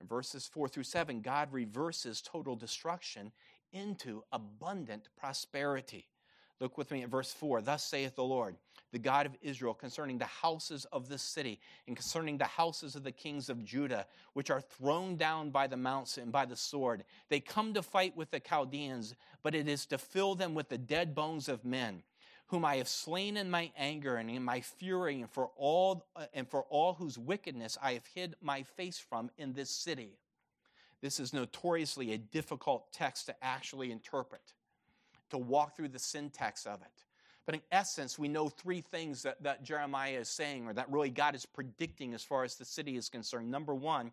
In 0.00 0.06
verses 0.06 0.48
4 0.52 0.68
through 0.68 0.84
7, 0.84 1.20
God 1.20 1.52
reverses 1.52 2.22
total 2.22 2.56
destruction 2.56 3.32
into 3.72 4.22
abundant 4.32 5.08
prosperity. 5.16 6.08
Look 6.58 6.76
with 6.76 6.90
me 6.90 7.02
at 7.02 7.08
verse 7.08 7.32
4. 7.32 7.62
Thus 7.62 7.84
saith 7.84 8.16
the 8.16 8.24
Lord, 8.24 8.56
the 8.92 8.98
God 8.98 9.26
of 9.26 9.36
Israel, 9.40 9.72
concerning 9.72 10.18
the 10.18 10.26
houses 10.26 10.84
of 10.92 11.08
this 11.08 11.22
city, 11.22 11.60
and 11.86 11.96
concerning 11.96 12.36
the 12.36 12.44
houses 12.44 12.96
of 12.96 13.02
the 13.02 13.12
kings 13.12 13.48
of 13.48 13.64
Judah, 13.64 14.06
which 14.34 14.50
are 14.50 14.60
thrown 14.60 15.16
down 15.16 15.50
by 15.50 15.66
the 15.66 15.76
mounts 15.76 16.18
and 16.18 16.30
by 16.30 16.44
the 16.44 16.56
sword. 16.56 17.04
They 17.28 17.40
come 17.40 17.72
to 17.74 17.82
fight 17.82 18.16
with 18.16 18.30
the 18.30 18.40
Chaldeans, 18.40 19.14
but 19.42 19.54
it 19.54 19.68
is 19.68 19.86
to 19.86 19.98
fill 19.98 20.34
them 20.34 20.54
with 20.54 20.68
the 20.68 20.78
dead 20.78 21.14
bones 21.14 21.48
of 21.48 21.64
men, 21.64 22.02
whom 22.50 22.64
I 22.64 22.76
have 22.76 22.88
slain 22.88 23.36
in 23.36 23.48
my 23.50 23.70
anger 23.76 24.16
and 24.16 24.28
in 24.28 24.42
my 24.42 24.60
fury, 24.60 25.20
and 25.20 25.30
for 25.30 25.50
all 25.56 26.04
uh, 26.16 26.26
and 26.34 26.48
for 26.48 26.64
all 26.68 26.94
whose 26.94 27.16
wickedness 27.16 27.78
I 27.80 27.92
have 27.94 28.06
hid 28.14 28.34
my 28.42 28.64
face 28.64 28.98
from 28.98 29.30
in 29.38 29.52
this 29.52 29.70
city. 29.70 30.18
This 31.00 31.20
is 31.20 31.32
notoriously 31.32 32.12
a 32.12 32.18
difficult 32.18 32.92
text 32.92 33.26
to 33.26 33.34
actually 33.42 33.90
interpret 33.90 34.52
to 35.30 35.38
walk 35.38 35.76
through 35.76 35.88
the 35.88 35.98
syntax 35.98 36.66
of 36.66 36.82
it. 36.82 37.04
But 37.46 37.54
in 37.54 37.62
essence, 37.72 38.18
we 38.18 38.28
know 38.28 38.48
three 38.48 38.80
things 38.80 39.22
that, 39.22 39.42
that 39.42 39.62
Jeremiah 39.62 40.18
is 40.18 40.28
saying, 40.28 40.66
or 40.66 40.72
that 40.74 40.90
really 40.90 41.10
God 41.10 41.34
is 41.34 41.46
predicting 41.46 42.14
as 42.14 42.22
far 42.22 42.44
as 42.44 42.56
the 42.56 42.64
city 42.64 42.96
is 42.96 43.08
concerned. 43.08 43.50
Number 43.50 43.74
one, 43.74 44.12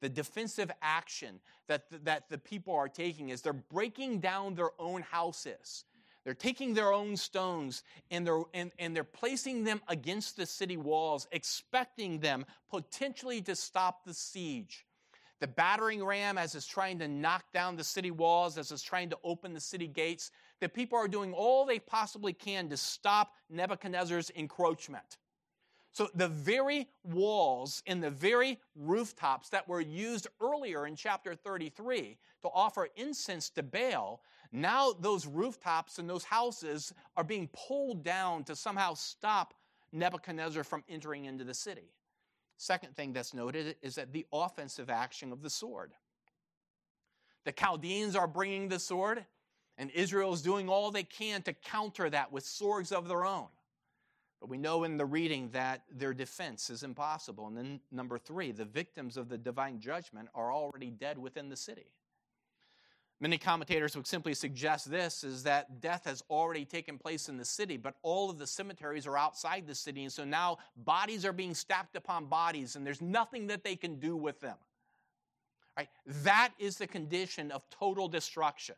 the 0.00 0.08
defensive 0.08 0.70
action 0.82 1.40
that, 1.68 1.84
that 2.04 2.28
the 2.28 2.38
people 2.38 2.74
are 2.74 2.88
taking 2.88 3.30
is 3.30 3.40
they're 3.40 3.52
breaking 3.52 4.20
down 4.20 4.54
their 4.54 4.70
own 4.78 5.02
houses. 5.02 5.84
They're 6.26 6.34
taking 6.34 6.74
their 6.74 6.92
own 6.92 7.16
stones 7.16 7.84
and 8.10 8.26
they're, 8.26 8.42
and, 8.52 8.72
and 8.80 8.96
they're 8.96 9.04
placing 9.04 9.62
them 9.62 9.80
against 9.86 10.36
the 10.36 10.44
city 10.44 10.76
walls, 10.76 11.28
expecting 11.30 12.18
them 12.18 12.44
potentially 12.68 13.40
to 13.42 13.54
stop 13.54 14.04
the 14.04 14.12
siege. 14.12 14.86
The 15.38 15.46
battering 15.46 16.04
ram, 16.04 16.36
as 16.36 16.56
it's 16.56 16.66
trying 16.66 16.98
to 16.98 17.06
knock 17.06 17.44
down 17.52 17.76
the 17.76 17.84
city 17.84 18.10
walls, 18.10 18.58
as 18.58 18.72
it's 18.72 18.82
trying 18.82 19.08
to 19.10 19.18
open 19.22 19.54
the 19.54 19.60
city 19.60 19.86
gates, 19.86 20.32
the 20.58 20.68
people 20.68 20.98
are 20.98 21.06
doing 21.06 21.32
all 21.32 21.64
they 21.64 21.78
possibly 21.78 22.32
can 22.32 22.68
to 22.70 22.76
stop 22.76 23.34
Nebuchadnezzar's 23.48 24.30
encroachment. 24.30 25.18
So 25.92 26.08
the 26.14 26.28
very 26.28 26.88
walls 27.04 27.84
and 27.86 28.02
the 28.02 28.10
very 28.10 28.58
rooftops 28.74 29.48
that 29.50 29.68
were 29.68 29.80
used 29.80 30.26
earlier 30.42 30.88
in 30.88 30.96
chapter 30.96 31.36
33 31.36 32.18
to 32.42 32.48
offer 32.52 32.88
incense 32.96 33.48
to 33.50 33.62
Baal, 33.62 34.20
now 34.52 34.92
those 34.92 35.26
rooftops 35.26 35.98
and 35.98 36.08
those 36.08 36.24
houses 36.24 36.92
are 37.16 37.24
being 37.24 37.48
pulled 37.52 38.04
down 38.04 38.44
to 38.44 38.56
somehow 38.56 38.94
stop 38.94 39.54
Nebuchadnezzar 39.92 40.64
from 40.64 40.84
entering 40.88 41.24
into 41.24 41.44
the 41.44 41.54
city. 41.54 41.92
Second 42.56 42.96
thing 42.96 43.12
that's 43.12 43.34
noted 43.34 43.76
is 43.82 43.96
that 43.96 44.12
the 44.12 44.26
offensive 44.32 44.90
action 44.90 45.32
of 45.32 45.42
the 45.42 45.50
sword. 45.50 45.92
The 47.44 47.52
Chaldeans 47.52 48.16
are 48.16 48.26
bringing 48.26 48.68
the 48.68 48.78
sword, 48.78 49.24
and 49.78 49.90
Israel 49.90 50.32
is 50.32 50.42
doing 50.42 50.68
all 50.68 50.90
they 50.90 51.04
can 51.04 51.42
to 51.42 51.52
counter 51.52 52.10
that 52.10 52.32
with 52.32 52.44
swords 52.44 52.92
of 52.92 53.08
their 53.08 53.24
own. 53.24 53.48
But 54.40 54.50
we 54.50 54.58
know 54.58 54.84
in 54.84 54.96
the 54.96 55.06
reading 55.06 55.50
that 55.52 55.84
their 55.90 56.12
defense 56.12 56.70
is 56.70 56.82
impossible. 56.82 57.46
And 57.46 57.56
then, 57.56 57.80
number 57.90 58.18
three, 58.18 58.52
the 58.52 58.64
victims 58.64 59.16
of 59.16 59.28
the 59.28 59.38
divine 59.38 59.80
judgment 59.80 60.28
are 60.34 60.52
already 60.52 60.90
dead 60.90 61.18
within 61.18 61.48
the 61.48 61.56
city. 61.56 61.86
Many 63.18 63.38
commentators 63.38 63.96
would 63.96 64.06
simply 64.06 64.34
suggest 64.34 64.90
this 64.90 65.24
is 65.24 65.44
that 65.44 65.80
death 65.80 66.04
has 66.04 66.22
already 66.28 66.66
taken 66.66 66.98
place 66.98 67.30
in 67.30 67.38
the 67.38 67.46
city, 67.46 67.78
but 67.78 67.94
all 68.02 68.28
of 68.28 68.38
the 68.38 68.46
cemeteries 68.46 69.06
are 69.06 69.16
outside 69.16 69.66
the 69.66 69.74
city. 69.74 70.02
And 70.02 70.12
so 70.12 70.24
now 70.24 70.58
bodies 70.76 71.24
are 71.24 71.32
being 71.32 71.54
stacked 71.54 71.96
upon 71.96 72.26
bodies, 72.26 72.76
and 72.76 72.86
there's 72.86 73.00
nothing 73.00 73.46
that 73.46 73.64
they 73.64 73.74
can 73.74 73.98
do 73.98 74.16
with 74.16 74.40
them. 74.40 74.56
Right? 75.78 75.88
That 76.24 76.52
is 76.58 76.76
the 76.76 76.86
condition 76.86 77.50
of 77.50 77.62
total 77.70 78.06
destruction. 78.08 78.74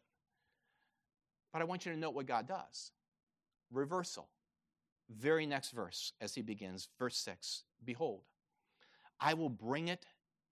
But 1.52 1.62
I 1.62 1.64
want 1.64 1.84
you 1.84 1.92
to 1.92 1.98
note 1.98 2.14
what 2.14 2.26
God 2.26 2.46
does 2.46 2.92
reversal. 3.72 4.28
Very 5.10 5.46
next 5.46 5.70
verse 5.70 6.12
as 6.20 6.34
he 6.34 6.42
begins, 6.42 6.88
verse 6.98 7.16
6 7.16 7.64
Behold, 7.84 8.22
I 9.18 9.34
will 9.34 9.48
bring 9.48 9.88
it 9.88 10.06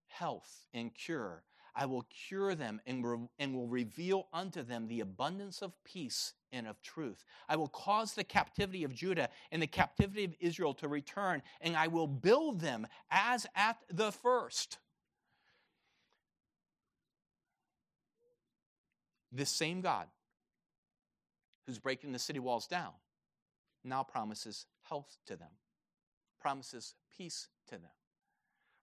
health 0.08 0.66
and 0.72 0.92
cure 0.94 1.44
I 1.76 1.84
will 1.84 2.06
cure 2.28 2.54
them 2.54 2.80
and, 2.86 3.06
re- 3.06 3.28
and 3.38 3.54
will 3.54 3.68
reveal 3.68 4.28
unto 4.32 4.62
them 4.62 4.88
the 4.88 5.00
abundance 5.00 5.60
of 5.60 5.72
peace 5.84 6.32
and 6.50 6.66
of 6.66 6.80
truth. 6.80 7.24
I 7.48 7.56
will 7.56 7.68
cause 7.68 8.14
the 8.14 8.24
captivity 8.24 8.82
of 8.82 8.94
Judah 8.94 9.28
and 9.52 9.60
the 9.60 9.66
captivity 9.66 10.24
of 10.24 10.34
Israel 10.40 10.72
to 10.74 10.88
return, 10.88 11.42
and 11.60 11.76
I 11.76 11.88
will 11.88 12.06
build 12.06 12.60
them 12.60 12.86
as 13.10 13.46
at 13.54 13.76
the 13.90 14.10
first. 14.10 14.78
This 19.30 19.50
same 19.50 19.82
God 19.82 20.06
who's 21.66 21.78
breaking 21.78 22.12
the 22.12 22.18
city 22.18 22.38
walls 22.38 22.66
down 22.66 22.92
now 23.84 24.02
promises 24.02 24.64
health 24.82 25.18
to 25.26 25.36
them, 25.36 25.50
promises 26.40 26.94
peace 27.16 27.48
to 27.68 27.72
them. 27.72 27.90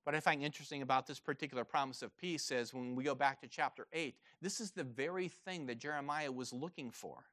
What 0.03 0.15
I 0.15 0.19
find 0.19 0.43
interesting 0.43 0.81
about 0.81 1.07
this 1.07 1.19
particular 1.19 1.63
promise 1.63 2.01
of 2.01 2.17
peace 2.17 2.51
is 2.51 2.73
when 2.73 2.95
we 2.95 3.05
go 3.05 3.15
back 3.15 3.39
to 3.41 3.47
chapter 3.47 3.87
8, 3.93 4.15
this 4.41 4.59
is 4.59 4.71
the 4.71 4.83
very 4.83 5.29
thing 5.29 5.65
that 5.67 5.79
Jeremiah 5.79 6.31
was 6.31 6.51
looking 6.51 6.91
for. 6.91 7.23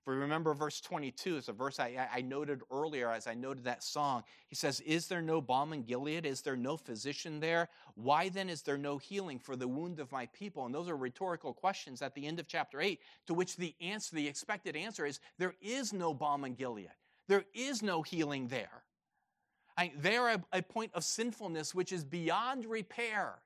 If 0.00 0.06
we 0.06 0.14
remember 0.14 0.54
verse 0.54 0.80
22, 0.80 1.36
it's 1.36 1.48
a 1.48 1.52
verse 1.52 1.78
I, 1.78 2.08
I, 2.10 2.22
noted 2.22 2.62
earlier 2.70 3.10
as 3.10 3.26
I 3.26 3.34
noted 3.34 3.64
that 3.64 3.82
song. 3.82 4.22
He 4.48 4.54
says, 4.54 4.80
Is 4.80 5.08
there 5.08 5.20
no 5.20 5.42
balm 5.42 5.74
in 5.74 5.82
Gilead? 5.82 6.24
Is 6.24 6.40
there 6.40 6.56
no 6.56 6.78
physician 6.78 7.38
there? 7.38 7.68
Why 7.96 8.30
then 8.30 8.48
is 8.48 8.62
there 8.62 8.78
no 8.78 8.96
healing 8.96 9.38
for 9.38 9.56
the 9.56 9.68
wound 9.68 10.00
of 10.00 10.10
my 10.10 10.24
people? 10.26 10.64
And 10.64 10.74
those 10.74 10.88
are 10.88 10.96
rhetorical 10.96 11.52
questions 11.52 12.00
at 12.00 12.14
the 12.14 12.26
end 12.26 12.40
of 12.40 12.48
chapter 12.48 12.80
8, 12.80 12.98
to 13.26 13.34
which 13.34 13.56
the 13.56 13.74
answer, 13.82 14.16
the 14.16 14.26
expected 14.26 14.74
answer 14.74 15.04
is, 15.04 15.20
There 15.36 15.54
is 15.60 15.92
no 15.92 16.14
balm 16.14 16.46
in 16.46 16.54
Gilead. 16.54 16.92
There 17.28 17.44
is 17.52 17.82
no 17.82 18.00
healing 18.00 18.48
there. 18.48 18.82
I, 19.80 19.92
they 19.96 20.18
are 20.18 20.28
a, 20.28 20.58
a 20.58 20.62
point 20.62 20.90
of 20.92 21.04
sinfulness 21.04 21.74
which 21.74 21.90
is 21.90 22.04
beyond 22.04 22.66
repair. 22.66 23.36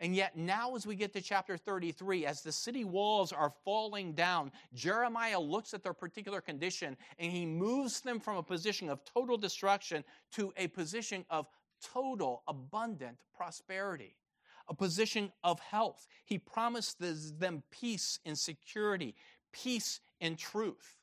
And 0.00 0.16
yet, 0.16 0.38
now 0.38 0.74
as 0.74 0.86
we 0.86 0.96
get 0.96 1.12
to 1.12 1.20
chapter 1.20 1.58
33, 1.58 2.24
as 2.24 2.40
the 2.40 2.50
city 2.50 2.82
walls 2.82 3.30
are 3.30 3.52
falling 3.62 4.14
down, 4.14 4.52
Jeremiah 4.72 5.38
looks 5.38 5.74
at 5.74 5.82
their 5.82 5.92
particular 5.92 6.40
condition 6.40 6.96
and 7.18 7.30
he 7.30 7.44
moves 7.44 8.00
them 8.00 8.20
from 8.20 8.38
a 8.38 8.42
position 8.42 8.88
of 8.88 9.04
total 9.04 9.36
destruction 9.36 10.02
to 10.32 10.50
a 10.56 10.68
position 10.68 11.26
of 11.28 11.46
total, 11.92 12.42
abundant 12.48 13.18
prosperity, 13.36 14.16
a 14.68 14.74
position 14.74 15.30
of 15.44 15.60
health. 15.60 16.08
He 16.24 16.38
promises 16.38 17.34
them 17.34 17.62
peace 17.70 18.18
and 18.24 18.38
security, 18.38 19.14
peace 19.52 20.00
and 20.22 20.38
truth 20.38 20.96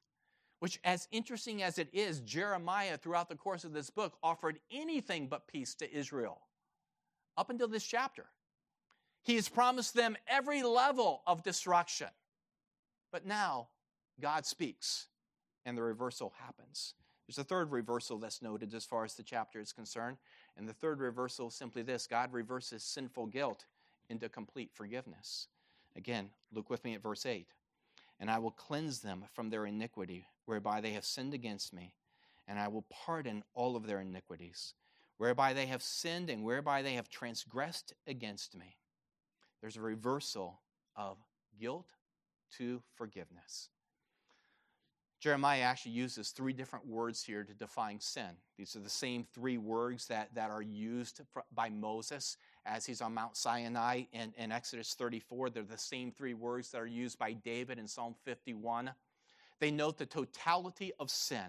which, 0.60 0.80
as 0.84 1.08
interesting 1.12 1.64
as 1.64 1.78
it 1.78 1.88
is, 1.94 2.20
Jeremiah, 2.22 2.98
throughout 2.98 3.30
the 3.30 3.36
course 3.36 3.64
of 3.64 3.74
this 3.74 3.90
book, 3.90 4.18
offered 4.22 4.60
anything 4.72 5.28
but 5.28 5.48
peace 5.48 5.74
to 5.76 5.92
Israel 5.92 6.42
up 7.38 7.50
until 7.50 7.68
this 7.68 7.86
chapter. 7.86 8.26
He 9.22 9.36
has 9.36 9.50
promised 9.50 9.94
them 9.94 10.18
every 10.28 10.64
level 10.64 11.22
of 11.26 11.44
destruction. 11.44 12.10
But 13.12 13.26
now, 13.26 13.70
God 14.20 14.46
speaks, 14.46 15.08
and 15.66 15.78
the 15.78 15.82
reversal 15.82 16.34
happens. 16.40 16.94
There's 17.28 17.38
a 17.38 17.44
third 17.44 17.72
reversal 17.72 18.18
that's 18.18 18.42
noted 18.42 18.74
as 18.74 18.86
far 18.86 19.04
as 19.06 19.14
the 19.14 19.24
chapter 19.24 19.60
is 19.60 19.72
concerned. 19.72 20.18
And 20.58 20.68
the 20.68 20.74
third 20.74 21.00
reversal 21.00 21.48
is 21.48 21.54
simply 21.54 21.84
this 21.84 22.08
God 22.08 22.34
reverses 22.34 22.84
sinful 22.84 23.28
guilt 23.28 23.66
into 24.10 24.30
complete 24.30 24.72
forgiveness. 24.74 25.48
Again, 25.96 26.30
look 26.52 26.70
with 26.70 26.84
me 26.84 26.96
at 26.96 27.04
verse 27.04 27.26
8 27.26 27.48
and 28.20 28.30
I 28.30 28.40
will 28.40 28.52
cleanse 28.52 29.00
them 29.00 29.26
from 29.34 29.50
their 29.50 29.66
iniquity, 29.66 30.28
whereby 30.46 30.82
they 30.82 30.92
have 30.92 31.06
sinned 31.06 31.34
against 31.34 31.74
me, 31.74 31.96
and 32.48 32.60
I 32.60 32.68
will 32.68 32.86
pardon 32.90 33.44
all 33.54 33.76
of 33.76 33.88
their 33.88 34.02
iniquities, 34.02 34.74
whereby 35.18 35.54
they 35.54 35.68
have 35.68 35.82
sinned 35.82 36.30
and 36.30 36.44
whereby 36.44 36.82
they 36.82 36.94
have 36.94 37.10
transgressed 37.10 37.94
against 38.08 38.58
me. 38.58 38.78
There's 39.62 39.78
a 39.78 39.82
reversal 39.82 40.62
of 40.96 41.18
guilt 41.60 41.88
to 42.58 42.82
forgiveness. 42.96 43.70
Jeremiah 45.20 45.62
actually 45.62 45.92
uses 45.92 46.30
three 46.30 46.54
different 46.54 46.88
words 46.88 47.24
here 47.24 47.44
to 47.44 47.54
define 47.54 48.00
sin. 48.00 48.38
These 48.58 48.76
are 48.76 48.80
the 48.80 48.90
same 48.90 49.26
three 49.34 49.58
words 49.58 50.08
that, 50.08 50.34
that 50.34 50.50
are 50.50 50.62
used 50.62 51.22
by 51.54 51.70
Moses 51.70 52.38
as 52.70 52.86
he's 52.86 53.02
on 53.02 53.14
Mount 53.14 53.36
Sinai 53.36 54.04
in, 54.14 54.34
in 54.38 54.52
Exodus 54.52 54.94
34. 54.94 55.50
They're 55.50 55.64
the 55.64 55.78
same 55.78 56.12
three 56.12 56.34
words 56.34 56.72
that 56.72 56.80
are 56.82 56.88
used 56.88 57.18
by 57.18 57.34
David 57.34 57.80
in 57.80 57.88
Psalm 57.88 58.16
51. 58.24 58.92
They 59.60 59.72
note 59.72 59.98
the 59.98 60.06
totality 60.06 60.92
of 61.00 61.10
sin. 61.10 61.48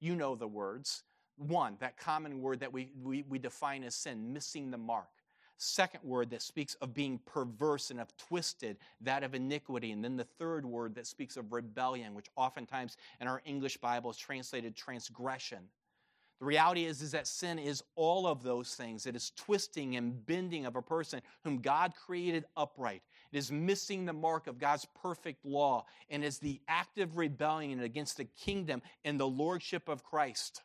You 0.00 0.14
know 0.14 0.34
the 0.34 0.46
words. 0.46 1.02
One, 1.36 1.76
that 1.80 1.96
common 1.96 2.40
word 2.40 2.60
that 2.60 2.72
we, 2.72 2.90
we, 3.02 3.24
we 3.28 3.38
define 3.38 3.82
as 3.84 3.94
sin, 3.94 4.32
missing 4.32 4.70
the 4.70 4.78
mark 4.78 5.08
second 5.58 6.02
word 6.04 6.30
that 6.30 6.40
speaks 6.40 6.74
of 6.76 6.94
being 6.94 7.18
perverse 7.26 7.90
and 7.90 8.00
of 8.00 8.16
twisted, 8.16 8.78
that 9.00 9.22
of 9.22 9.34
iniquity. 9.34 9.90
And 9.90 10.02
then 10.02 10.16
the 10.16 10.24
third 10.24 10.64
word 10.64 10.94
that 10.94 11.06
speaks 11.06 11.36
of 11.36 11.52
rebellion, 11.52 12.14
which 12.14 12.28
oftentimes 12.36 12.96
in 13.20 13.26
our 13.26 13.42
English 13.44 13.76
Bible 13.78 14.10
is 14.10 14.16
translated 14.16 14.76
transgression. 14.76 15.58
The 16.38 16.46
reality 16.46 16.84
is, 16.84 17.02
is 17.02 17.12
that 17.12 17.26
sin 17.26 17.58
is 17.58 17.82
all 17.96 18.26
of 18.26 18.44
those 18.44 18.74
things. 18.74 19.06
It 19.06 19.16
is 19.16 19.32
twisting 19.36 19.96
and 19.96 20.24
bending 20.24 20.66
of 20.66 20.76
a 20.76 20.82
person 20.82 21.20
whom 21.42 21.58
God 21.58 21.94
created 21.96 22.44
upright. 22.56 23.02
It 23.32 23.38
is 23.38 23.50
missing 23.50 24.04
the 24.04 24.12
mark 24.12 24.46
of 24.46 24.60
God's 24.60 24.86
perfect 25.02 25.44
law 25.44 25.84
and 26.08 26.24
is 26.24 26.38
the 26.38 26.60
active 26.68 27.16
rebellion 27.16 27.80
against 27.80 28.16
the 28.16 28.24
kingdom 28.24 28.82
and 29.04 29.18
the 29.18 29.26
lordship 29.26 29.88
of 29.88 30.04
Christ. 30.04 30.62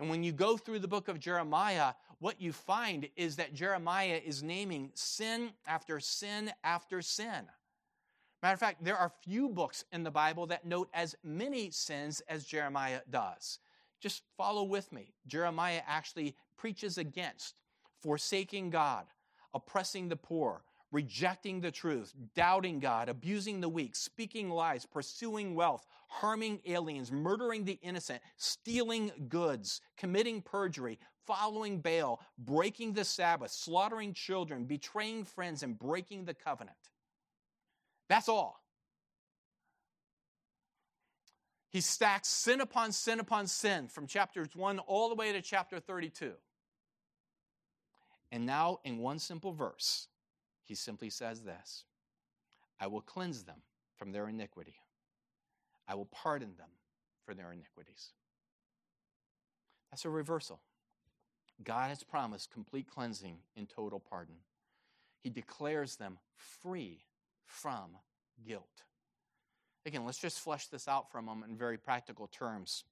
And 0.00 0.10
when 0.10 0.24
you 0.24 0.32
go 0.32 0.56
through 0.56 0.80
the 0.80 0.88
book 0.88 1.06
of 1.06 1.20
Jeremiah, 1.20 1.94
what 2.18 2.40
you 2.40 2.52
find 2.52 3.08
is 3.16 3.36
that 3.36 3.54
Jeremiah 3.54 4.20
is 4.24 4.42
naming 4.42 4.90
sin 4.94 5.50
after 5.66 6.00
sin 6.00 6.50
after 6.64 7.00
sin. 7.00 7.46
Matter 8.42 8.54
of 8.54 8.60
fact, 8.60 8.84
there 8.84 8.96
are 8.96 9.12
few 9.22 9.48
books 9.48 9.84
in 9.92 10.02
the 10.02 10.10
Bible 10.10 10.46
that 10.48 10.66
note 10.66 10.88
as 10.92 11.14
many 11.22 11.70
sins 11.70 12.22
as 12.28 12.44
Jeremiah 12.44 13.00
does. 13.08 13.60
Just 14.00 14.22
follow 14.36 14.64
with 14.64 14.92
me. 14.92 15.14
Jeremiah 15.26 15.82
actually 15.86 16.36
preaches 16.56 16.98
against 16.98 17.60
forsaking 18.02 18.70
God, 18.70 19.06
oppressing 19.54 20.08
the 20.08 20.16
poor, 20.16 20.62
rejecting 20.92 21.60
the 21.60 21.70
truth, 21.70 22.12
doubting 22.34 22.78
God, 22.78 23.08
abusing 23.08 23.60
the 23.60 23.68
weak, 23.68 23.96
speaking 23.96 24.50
lies, 24.50 24.86
pursuing 24.86 25.54
wealth, 25.54 25.86
harming 26.08 26.60
aliens, 26.66 27.10
murdering 27.10 27.64
the 27.64 27.78
innocent, 27.82 28.22
stealing 28.36 29.10
goods, 29.28 29.80
committing 29.96 30.40
perjury, 30.40 30.98
following 31.26 31.80
Baal, 31.80 32.20
breaking 32.38 32.92
the 32.92 33.04
Sabbath, 33.04 33.50
slaughtering 33.50 34.14
children, 34.14 34.64
betraying 34.64 35.24
friends, 35.24 35.62
and 35.62 35.78
breaking 35.78 36.24
the 36.24 36.34
covenant. 36.34 36.76
That's 38.08 38.28
all. 38.28 38.62
He 41.76 41.82
stacks 41.82 42.28
sin 42.28 42.62
upon 42.62 42.90
sin 42.90 43.20
upon 43.20 43.46
sin 43.46 43.88
from 43.88 44.06
chapters 44.06 44.56
1 44.56 44.78
all 44.78 45.10
the 45.10 45.14
way 45.14 45.30
to 45.32 45.42
chapter 45.42 45.78
32. 45.78 46.32
And 48.32 48.46
now, 48.46 48.78
in 48.84 48.96
one 48.96 49.18
simple 49.18 49.52
verse, 49.52 50.08
he 50.64 50.74
simply 50.74 51.10
says 51.10 51.42
this 51.42 51.84
I 52.80 52.86
will 52.86 53.02
cleanse 53.02 53.44
them 53.44 53.58
from 53.94 54.10
their 54.10 54.26
iniquity, 54.26 54.76
I 55.86 55.96
will 55.96 56.06
pardon 56.06 56.54
them 56.56 56.70
for 57.26 57.34
their 57.34 57.52
iniquities. 57.52 58.12
That's 59.90 60.06
a 60.06 60.08
reversal. 60.08 60.62
God 61.62 61.90
has 61.90 62.02
promised 62.02 62.50
complete 62.50 62.88
cleansing 62.88 63.36
and 63.54 63.68
total 63.68 64.00
pardon. 64.00 64.36
He 65.20 65.28
declares 65.28 65.96
them 65.96 66.16
free 66.36 67.04
from 67.44 67.98
guilt. 68.42 68.84
Again, 69.86 70.04
let's 70.04 70.18
just 70.18 70.40
flesh 70.40 70.66
this 70.66 70.88
out 70.88 71.12
for 71.12 71.18
a 71.18 71.22
moment 71.22 71.52
in 71.52 71.56
very 71.56 71.78
practical 71.78 72.26
terms. 72.26 72.82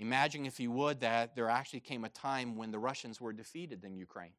Imagine, 0.00 0.44
if 0.44 0.58
you 0.58 0.72
would, 0.72 0.98
that 1.00 1.36
there 1.36 1.48
actually 1.48 1.78
came 1.80 2.04
a 2.04 2.08
time 2.08 2.56
when 2.56 2.72
the 2.72 2.80
Russians 2.80 3.20
were 3.20 3.32
defeated 3.32 3.84
in 3.84 3.96
Ukraine. 3.96 4.32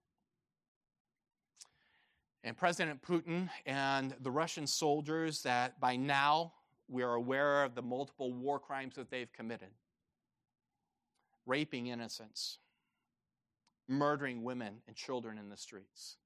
And 2.43 2.57
President 2.57 3.01
Putin 3.01 3.49
and 3.65 4.13
the 4.19 4.31
Russian 4.31 4.67
soldiers 4.67 5.43
that 5.43 5.79
by 5.79 5.95
now 5.95 6.51
we 6.89 7.03
are 7.03 7.13
aware 7.13 7.63
of 7.63 7.73
the 7.73 7.81
multiple 7.81 8.33
war 8.33 8.59
crimes 8.59 8.95
that 8.95 9.09
they've 9.09 9.31
committed 9.31 9.69
raping 11.45 11.87
innocents, 11.87 12.57
murdering 13.87 14.43
women 14.43 14.75
and 14.87 14.95
children 14.95 15.37
in 15.37 15.49
the 15.49 15.57
streets, 15.57 16.17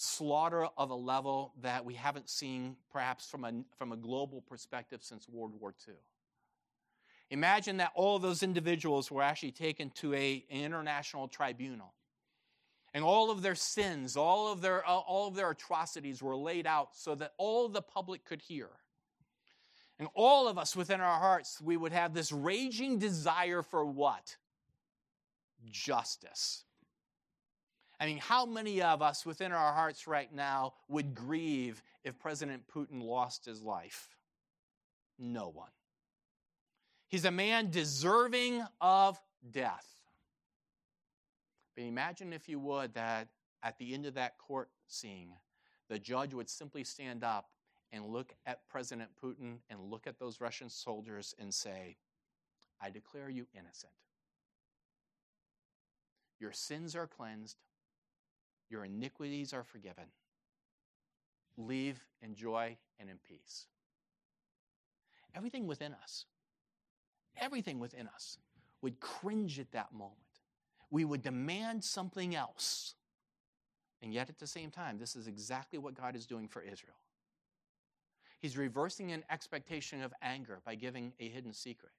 slaughter 0.00 0.66
of 0.76 0.90
a 0.90 0.94
level 0.94 1.52
that 1.60 1.84
we 1.84 1.94
haven't 1.94 2.28
seen 2.28 2.76
perhaps 2.90 3.26
from 3.26 3.44
a, 3.44 3.52
from 3.76 3.92
a 3.92 3.96
global 3.96 4.40
perspective 4.40 5.00
since 5.02 5.28
World 5.28 5.52
War 5.60 5.74
II. 5.86 5.94
Imagine 7.30 7.76
that 7.76 7.92
all 7.94 8.16
of 8.16 8.22
those 8.22 8.42
individuals 8.42 9.10
were 9.10 9.22
actually 9.22 9.52
taken 9.52 9.90
to 9.90 10.14
a, 10.14 10.44
an 10.50 10.60
international 10.60 11.28
tribunal 11.28 11.94
and 12.92 13.04
all 13.04 13.30
of 13.30 13.42
their 13.42 13.54
sins, 13.54 14.16
all 14.16 14.50
of 14.50 14.60
their, 14.60 14.84
all 14.84 15.28
of 15.28 15.34
their 15.34 15.50
atrocities 15.50 16.22
were 16.22 16.36
laid 16.36 16.66
out 16.66 16.96
so 16.96 17.14
that 17.14 17.32
all 17.38 17.68
the 17.68 17.82
public 17.82 18.24
could 18.24 18.42
hear. 18.42 18.68
And 19.98 20.08
all 20.14 20.48
of 20.48 20.58
us 20.58 20.74
within 20.74 21.00
our 21.00 21.20
hearts, 21.20 21.60
we 21.60 21.76
would 21.76 21.92
have 21.92 22.14
this 22.14 22.32
raging 22.32 22.98
desire 22.98 23.62
for 23.62 23.84
what? 23.84 24.36
Justice. 25.70 26.64
I 28.00 28.06
mean, 28.06 28.16
how 28.16 28.46
many 28.46 28.80
of 28.80 29.02
us 29.02 29.26
within 29.26 29.52
our 29.52 29.74
hearts 29.74 30.06
right 30.06 30.32
now 30.32 30.72
would 30.88 31.14
grieve 31.14 31.82
if 32.02 32.18
President 32.18 32.62
Putin 32.66 33.02
lost 33.02 33.44
his 33.44 33.62
life? 33.62 34.08
No 35.18 35.50
one. 35.50 35.68
He's 37.08 37.26
a 37.26 37.30
man 37.30 37.70
deserving 37.70 38.64
of 38.80 39.20
death. 39.50 39.86
But 41.76 41.84
imagine, 41.84 42.32
if 42.32 42.48
you 42.48 42.58
would, 42.58 42.94
that 42.94 43.28
at 43.62 43.76
the 43.78 43.92
end 43.92 44.06
of 44.06 44.14
that 44.14 44.38
court 44.38 44.70
scene, 44.86 45.34
the 45.90 45.98
judge 45.98 46.32
would 46.32 46.48
simply 46.48 46.84
stand 46.84 47.22
up 47.22 47.50
and 47.92 48.06
look 48.06 48.32
at 48.46 48.66
President 48.66 49.10
Putin 49.22 49.56
and 49.68 49.78
look 49.78 50.06
at 50.06 50.18
those 50.18 50.40
Russian 50.40 50.70
soldiers 50.70 51.34
and 51.38 51.52
say, 51.52 51.96
I 52.80 52.88
declare 52.88 53.28
you 53.28 53.46
innocent. 53.52 53.92
Your 56.38 56.52
sins 56.52 56.96
are 56.96 57.06
cleansed, 57.06 57.58
your 58.70 58.84
iniquities 58.84 59.52
are 59.52 59.64
forgiven. 59.64 60.04
Leave 61.56 62.00
in 62.22 62.34
joy 62.34 62.76
and 62.98 63.10
in 63.10 63.18
peace. 63.28 63.66
Everything 65.34 65.66
within 65.66 65.94
us, 66.02 66.26
everything 67.38 67.78
within 67.78 68.08
us 68.08 68.38
would 68.82 69.00
cringe 69.00 69.58
at 69.58 69.70
that 69.72 69.92
moment. 69.92 70.16
We 70.90 71.04
would 71.04 71.22
demand 71.22 71.84
something 71.84 72.34
else. 72.34 72.94
And 74.02 74.12
yet, 74.14 74.30
at 74.30 74.38
the 74.38 74.46
same 74.46 74.70
time, 74.70 74.98
this 74.98 75.14
is 75.14 75.26
exactly 75.26 75.78
what 75.78 75.94
God 75.94 76.16
is 76.16 76.26
doing 76.26 76.48
for 76.48 76.62
Israel. 76.62 76.96
He's 78.40 78.56
reversing 78.56 79.12
an 79.12 79.22
expectation 79.30 80.02
of 80.02 80.14
anger 80.22 80.60
by 80.64 80.74
giving 80.74 81.12
a 81.20 81.28
hidden 81.28 81.52
secret. 81.52 81.92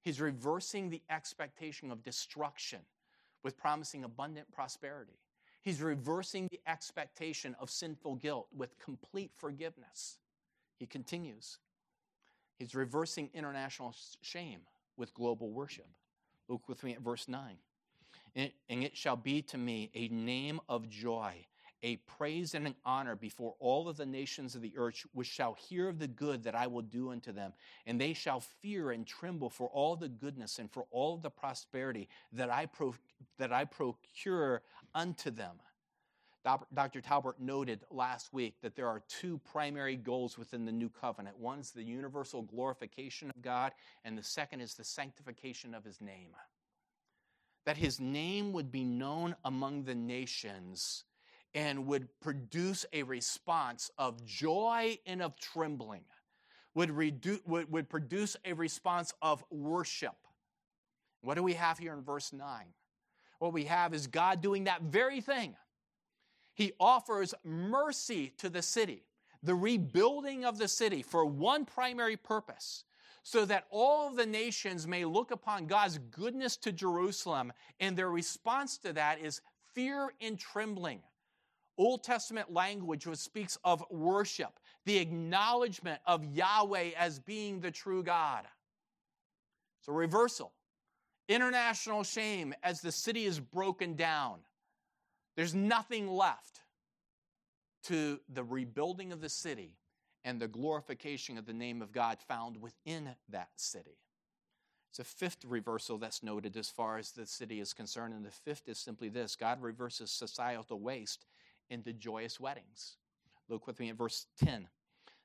He's 0.00 0.20
reversing 0.20 0.88
the 0.88 1.02
expectation 1.10 1.90
of 1.90 2.02
destruction 2.02 2.80
with 3.42 3.58
promising 3.58 4.04
abundant 4.04 4.50
prosperity. 4.50 5.18
He's 5.64 5.80
reversing 5.80 6.48
the 6.50 6.60
expectation 6.66 7.56
of 7.58 7.70
sinful 7.70 8.16
guilt 8.16 8.48
with 8.54 8.78
complete 8.78 9.30
forgiveness. 9.34 10.18
He 10.78 10.84
continues. 10.84 11.56
He's 12.58 12.74
reversing 12.74 13.30
international 13.32 13.94
shame 14.20 14.60
with 14.98 15.14
global 15.14 15.50
worship. 15.50 15.88
Look 16.48 16.68
with 16.68 16.84
me 16.84 16.92
at 16.92 17.00
verse 17.00 17.28
9. 17.28 17.56
And 18.36 18.52
it 18.68 18.94
shall 18.94 19.16
be 19.16 19.40
to 19.40 19.56
me 19.56 19.90
a 19.94 20.08
name 20.08 20.60
of 20.68 20.90
joy 20.90 21.46
a 21.84 21.96
praise 21.96 22.54
and 22.54 22.66
an 22.66 22.74
honor 22.86 23.14
before 23.14 23.54
all 23.60 23.88
of 23.88 23.98
the 23.98 24.06
nations 24.06 24.54
of 24.54 24.62
the 24.62 24.72
earth, 24.76 25.04
which 25.12 25.28
shall 25.28 25.52
hear 25.52 25.86
of 25.86 25.98
the 25.98 26.08
good 26.08 26.42
that 26.42 26.54
I 26.54 26.66
will 26.66 26.82
do 26.82 27.10
unto 27.10 27.30
them. 27.30 27.52
And 27.86 28.00
they 28.00 28.14
shall 28.14 28.40
fear 28.40 28.90
and 28.90 29.06
tremble 29.06 29.50
for 29.50 29.68
all 29.68 29.94
the 29.94 30.08
goodness 30.08 30.58
and 30.58 30.70
for 30.70 30.86
all 30.90 31.18
the 31.18 31.28
prosperity 31.28 32.08
that 32.32 32.50
I, 32.50 32.64
pro- 32.66 32.94
that 33.38 33.52
I 33.52 33.64
procure 33.64 34.62
unto 34.94 35.30
them. 35.30 35.56
Dr. 36.74 37.00
Talbert 37.00 37.40
noted 37.40 37.84
last 37.90 38.32
week 38.34 38.56
that 38.60 38.76
there 38.76 38.86
are 38.86 39.02
two 39.08 39.40
primary 39.50 39.96
goals 39.96 40.36
within 40.36 40.66
the 40.66 40.72
new 40.72 40.90
covenant. 40.90 41.38
One 41.38 41.58
is 41.58 41.70
the 41.70 41.82
universal 41.82 42.42
glorification 42.42 43.30
of 43.30 43.40
God, 43.40 43.72
and 44.04 44.18
the 44.18 44.22
second 44.22 44.60
is 44.60 44.74
the 44.74 44.84
sanctification 44.84 45.74
of 45.74 45.84
his 45.84 46.02
name. 46.02 46.32
That 47.64 47.78
his 47.78 47.98
name 47.98 48.52
would 48.52 48.70
be 48.70 48.84
known 48.84 49.36
among 49.42 49.84
the 49.84 49.94
nations 49.94 51.04
and 51.54 51.86
would 51.86 52.08
produce 52.20 52.84
a 52.92 53.04
response 53.04 53.90
of 53.96 54.22
joy 54.26 54.98
and 55.06 55.22
of 55.22 55.38
trembling, 55.38 56.04
would, 56.74 56.90
redu- 56.90 57.40
would, 57.46 57.72
would 57.72 57.88
produce 57.88 58.36
a 58.44 58.52
response 58.52 59.14
of 59.22 59.42
worship. 59.50 60.16
What 61.22 61.36
do 61.36 61.42
we 61.42 61.54
have 61.54 61.78
here 61.78 61.94
in 61.94 62.02
verse 62.02 62.34
9? 62.34 62.66
What 63.44 63.52
we 63.52 63.64
have 63.64 63.92
is 63.92 64.06
God 64.06 64.40
doing 64.40 64.64
that 64.64 64.80
very 64.80 65.20
thing. 65.20 65.54
He 66.54 66.72
offers 66.80 67.34
mercy 67.44 68.32
to 68.38 68.48
the 68.48 68.62
city, 68.62 69.04
the 69.42 69.54
rebuilding 69.54 70.46
of 70.46 70.56
the 70.56 70.66
city 70.66 71.02
for 71.02 71.26
one 71.26 71.66
primary 71.66 72.16
purpose 72.16 72.84
so 73.22 73.44
that 73.44 73.66
all 73.68 74.08
of 74.08 74.16
the 74.16 74.24
nations 74.24 74.86
may 74.86 75.04
look 75.04 75.30
upon 75.30 75.66
God's 75.66 75.98
goodness 76.10 76.56
to 76.56 76.72
Jerusalem, 76.72 77.52
and 77.80 77.94
their 77.94 78.08
response 78.08 78.78
to 78.78 78.94
that 78.94 79.20
is 79.20 79.42
fear 79.74 80.14
and 80.22 80.38
trembling. 80.38 81.02
Old 81.76 82.02
Testament 82.02 82.50
language 82.50 83.06
which 83.06 83.18
speaks 83.18 83.58
of 83.62 83.84
worship, 83.90 84.58
the 84.86 84.96
acknowledgement 84.96 86.00
of 86.06 86.24
Yahweh 86.24 86.92
as 86.96 87.18
being 87.18 87.60
the 87.60 87.70
true 87.70 88.02
God. 88.02 88.46
It's 89.80 89.88
a 89.88 89.92
reversal. 89.92 90.54
International 91.28 92.02
shame 92.02 92.54
as 92.62 92.80
the 92.80 92.92
city 92.92 93.24
is 93.24 93.40
broken 93.40 93.94
down. 93.94 94.40
There's 95.36 95.54
nothing 95.54 96.08
left 96.08 96.60
to 97.84 98.20
the 98.28 98.44
rebuilding 98.44 99.12
of 99.12 99.20
the 99.20 99.28
city 99.28 99.76
and 100.24 100.40
the 100.40 100.48
glorification 100.48 101.38
of 101.38 101.46
the 101.46 101.52
name 101.52 101.82
of 101.82 101.92
God 101.92 102.18
found 102.26 102.60
within 102.60 103.10
that 103.30 103.50
city. 103.56 103.98
It's 104.90 105.00
a 105.00 105.04
fifth 105.04 105.44
reversal 105.44 105.98
that's 105.98 106.22
noted 106.22 106.56
as 106.56 106.70
far 106.70 106.98
as 106.98 107.10
the 107.10 107.26
city 107.26 107.60
is 107.60 107.72
concerned, 107.72 108.14
and 108.14 108.24
the 108.24 108.30
fifth 108.30 108.68
is 108.68 108.78
simply 108.78 109.08
this 109.08 109.34
God 109.34 109.60
reverses 109.60 110.10
societal 110.10 110.78
waste 110.78 111.26
into 111.68 111.92
joyous 111.92 112.38
weddings. 112.38 112.96
Look 113.48 113.66
with 113.66 113.80
me 113.80 113.90
at 113.90 113.96
verse 113.96 114.26
10. 114.38 114.62
It 114.62 114.68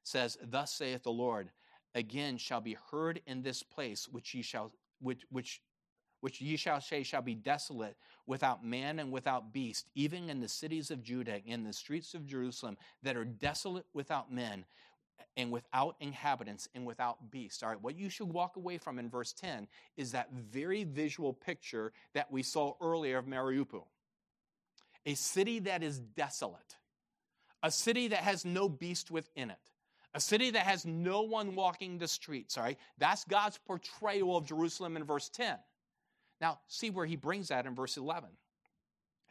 says, 0.04 0.38
Thus 0.42 0.72
saith 0.72 1.04
the 1.04 1.12
Lord, 1.12 1.52
again 1.94 2.38
shall 2.38 2.62
be 2.62 2.78
heard 2.92 3.22
in 3.28 3.42
this 3.42 3.64
place 3.64 4.08
which 4.08 4.34
ye 4.34 4.42
shall 4.42 4.72
which 5.00 5.24
which 5.30 5.62
which 6.22 6.42
ye 6.42 6.58
shall 6.58 6.82
say 6.82 7.04
shall 7.04 7.22
be 7.22 7.36
desolate 7.36 7.96
without 8.26 8.64
man 8.64 9.00
and 9.00 9.12
without 9.12 9.54
beast, 9.54 9.88
even 9.96 10.30
in 10.30 10.40
the 10.40 10.48
cities 10.48 10.92
of 10.92 11.04
Judah, 11.04 11.42
in 11.46 11.64
the 11.64 11.74
streets 11.74 12.14
of 12.14 12.26
Jerusalem, 12.26 12.78
that 13.04 13.18
are 13.18 13.26
desolate 13.26 13.86
without 13.94 14.32
men 14.32 14.66
and 15.38 15.52
without 15.52 15.96
inhabitants 16.00 16.68
and 16.76 16.86
without 16.86 17.32
beast. 17.32 17.64
All 17.64 17.70
right, 17.70 17.82
what 17.82 17.98
you 17.98 18.10
should 18.10 18.32
walk 18.32 18.58
away 18.58 18.78
from 18.78 19.00
in 19.00 19.10
verse 19.10 19.34
10 19.34 19.68
is 19.98 20.12
that 20.12 20.32
very 20.34 20.84
visual 20.84 21.34
picture 21.34 21.94
that 22.14 22.32
we 22.32 22.44
saw 22.44 22.74
earlier 22.82 23.18
of 23.18 23.26
Mariupol 23.26 23.86
a 25.06 25.16
city 25.16 25.60
that 25.60 25.82
is 25.82 26.00
desolate, 26.00 26.76
a 27.64 27.72
city 27.72 28.10
that 28.10 28.20
has 28.20 28.46
no 28.46 28.68
beast 28.68 29.10
within 29.10 29.50
it, 29.50 29.58
a 30.14 30.20
city 30.20 30.52
that 30.52 30.66
has 30.66 30.86
no 30.86 31.22
one 31.22 31.56
walking 31.56 31.98
the 31.98 32.08
streets. 32.08 32.58
All 32.58 32.64
right, 32.64 32.78
that's 32.98 33.24
God's 33.24 33.58
portrayal 33.58 34.38
of 34.38 34.46
Jerusalem 34.46 34.98
in 34.98 35.04
verse 35.04 35.30
10. 35.30 35.58
Now, 36.42 36.60
see 36.68 36.90
where 36.90 37.06
he 37.06 37.16
brings 37.16 37.50
that 37.50 37.66
in 37.66 37.76
verse 37.76 37.98
11. 37.98 38.30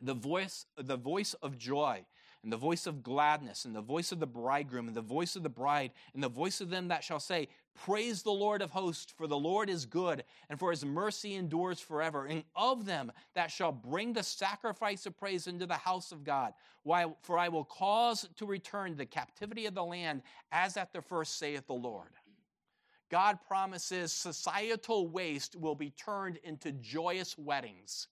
The 0.00 0.14
voice, 0.14 0.66
the 0.76 0.96
voice 0.96 1.34
of 1.34 1.58
joy 1.58 2.04
and 2.42 2.52
the 2.52 2.56
voice 2.56 2.86
of 2.86 3.02
gladness, 3.02 3.64
and 3.64 3.74
the 3.74 3.80
voice 3.80 4.12
of 4.12 4.20
the 4.20 4.26
bridegroom, 4.26 4.86
and 4.86 4.96
the 4.96 5.02
voice 5.02 5.34
of 5.34 5.42
the 5.42 5.48
bride, 5.48 5.90
and 6.14 6.22
the 6.22 6.28
voice 6.28 6.60
of 6.60 6.70
them 6.70 6.88
that 6.88 7.02
shall 7.02 7.20
say, 7.20 7.48
Praise 7.84 8.22
the 8.22 8.30
Lord 8.30 8.62
of 8.62 8.70
hosts, 8.70 9.12
for 9.16 9.26
the 9.26 9.38
Lord 9.38 9.68
is 9.68 9.86
good, 9.86 10.24
and 10.48 10.58
for 10.58 10.70
his 10.70 10.84
mercy 10.84 11.34
endures 11.34 11.80
forever. 11.80 12.26
And 12.26 12.44
of 12.56 12.86
them 12.86 13.12
that 13.34 13.50
shall 13.50 13.72
bring 13.72 14.12
the 14.12 14.22
sacrifice 14.22 15.04
of 15.06 15.16
praise 15.16 15.46
into 15.46 15.66
the 15.66 15.74
house 15.74 16.10
of 16.10 16.24
God. 16.24 16.54
Why, 16.82 17.06
for 17.22 17.38
I 17.38 17.48
will 17.48 17.64
cause 17.64 18.28
to 18.36 18.46
return 18.46 18.96
the 18.96 19.06
captivity 19.06 19.66
of 19.66 19.74
the 19.74 19.84
land 19.84 20.22
as 20.50 20.76
at 20.76 20.92
the 20.92 21.02
first, 21.02 21.38
saith 21.38 21.66
the 21.66 21.74
Lord. 21.74 22.10
God 23.10 23.38
promises 23.46 24.12
societal 24.12 25.08
waste 25.08 25.56
will 25.56 25.74
be 25.74 25.90
turned 25.90 26.38
into 26.44 26.72
joyous 26.72 27.36
weddings. 27.38 28.08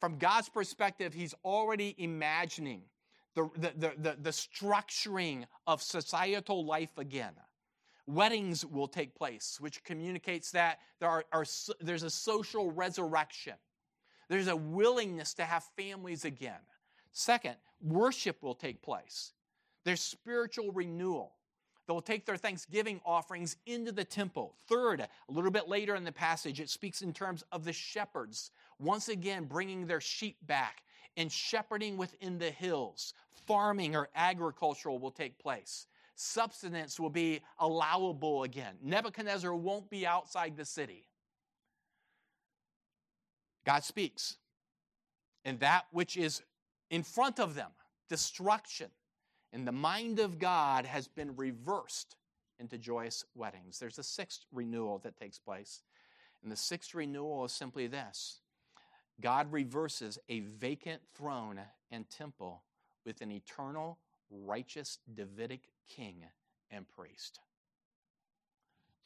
From 0.00 0.18
God's 0.18 0.48
perspective, 0.48 1.12
He's 1.12 1.34
already 1.44 1.94
imagining 1.98 2.82
the, 3.34 3.50
the, 3.56 3.92
the, 3.98 4.16
the, 4.20 4.30
structuring 4.30 5.44
of 5.66 5.82
societal 5.82 6.64
life 6.64 6.96
again 6.98 7.34
weddings 8.08 8.64
will 8.64 8.88
take 8.88 9.14
place, 9.14 9.58
which 9.60 9.84
communicates 9.84 10.50
that 10.52 10.78
there 10.98 11.08
are, 11.08 11.24
are, 11.30 11.44
there's 11.80 12.02
a 12.02 12.10
social 12.10 12.72
resurrection. 12.72 13.54
There's 14.28 14.48
a 14.48 14.56
willingness 14.56 15.34
to 15.34 15.44
have 15.44 15.64
families 15.76 16.24
again. 16.24 16.60
Second, 17.12 17.56
worship 17.80 18.42
will 18.42 18.54
take 18.54 18.82
place. 18.82 19.32
There's 19.84 20.00
spiritual 20.00 20.72
renewal. 20.72 21.34
They'll 21.88 22.00
take 22.00 22.24
their 22.26 22.36
thanksgiving 22.36 23.00
offerings 23.04 23.56
into 23.66 23.90
the 23.90 24.04
temple. 24.04 24.54
Third, 24.68 25.00
a 25.00 25.32
little 25.32 25.50
bit 25.50 25.68
later 25.68 25.96
in 25.96 26.04
the 26.04 26.12
passage, 26.12 26.60
it 26.60 26.70
speaks 26.70 27.02
in 27.02 27.12
terms 27.12 27.42
of 27.50 27.64
the 27.64 27.72
shepherds, 27.72 28.52
once 28.78 29.08
again 29.08 29.46
bringing 29.46 29.86
their 29.86 30.00
sheep 30.00 30.36
back 30.46 30.84
and 31.16 31.32
shepherding 31.32 31.96
within 31.96 32.38
the 32.38 32.50
hills. 32.50 33.14
Farming 33.46 33.96
or 33.96 34.10
agricultural 34.14 35.00
will 35.00 35.10
take 35.10 35.38
place 35.38 35.86
substance 36.18 36.98
will 36.98 37.10
be 37.10 37.40
allowable 37.58 38.42
again. 38.42 38.74
Nebuchadnezzar 38.82 39.54
won't 39.54 39.88
be 39.88 40.06
outside 40.06 40.56
the 40.56 40.64
city. 40.64 41.04
God 43.64 43.84
speaks. 43.84 44.36
And 45.44 45.60
that 45.60 45.86
which 45.92 46.16
is 46.16 46.42
in 46.90 47.02
front 47.02 47.38
of 47.38 47.54
them, 47.54 47.70
destruction, 48.08 48.88
in 49.52 49.64
the 49.64 49.72
mind 49.72 50.18
of 50.18 50.38
God 50.38 50.84
has 50.84 51.08
been 51.08 51.34
reversed 51.36 52.16
into 52.58 52.78
joyous 52.78 53.24
weddings. 53.34 53.78
There's 53.78 53.98
a 53.98 54.02
sixth 54.02 54.44
renewal 54.52 54.98
that 55.04 55.16
takes 55.16 55.38
place. 55.38 55.82
And 56.42 56.52
the 56.52 56.56
sixth 56.56 56.94
renewal 56.94 57.44
is 57.44 57.52
simply 57.52 57.86
this 57.86 58.40
God 59.20 59.52
reverses 59.52 60.18
a 60.28 60.40
vacant 60.40 61.02
throne 61.14 61.60
and 61.90 62.08
temple 62.08 62.62
with 63.04 63.20
an 63.20 63.32
eternal, 63.32 63.98
righteous 64.30 64.98
Davidic 65.12 65.70
king 65.88 66.24
and 66.70 66.86
priest. 66.88 67.40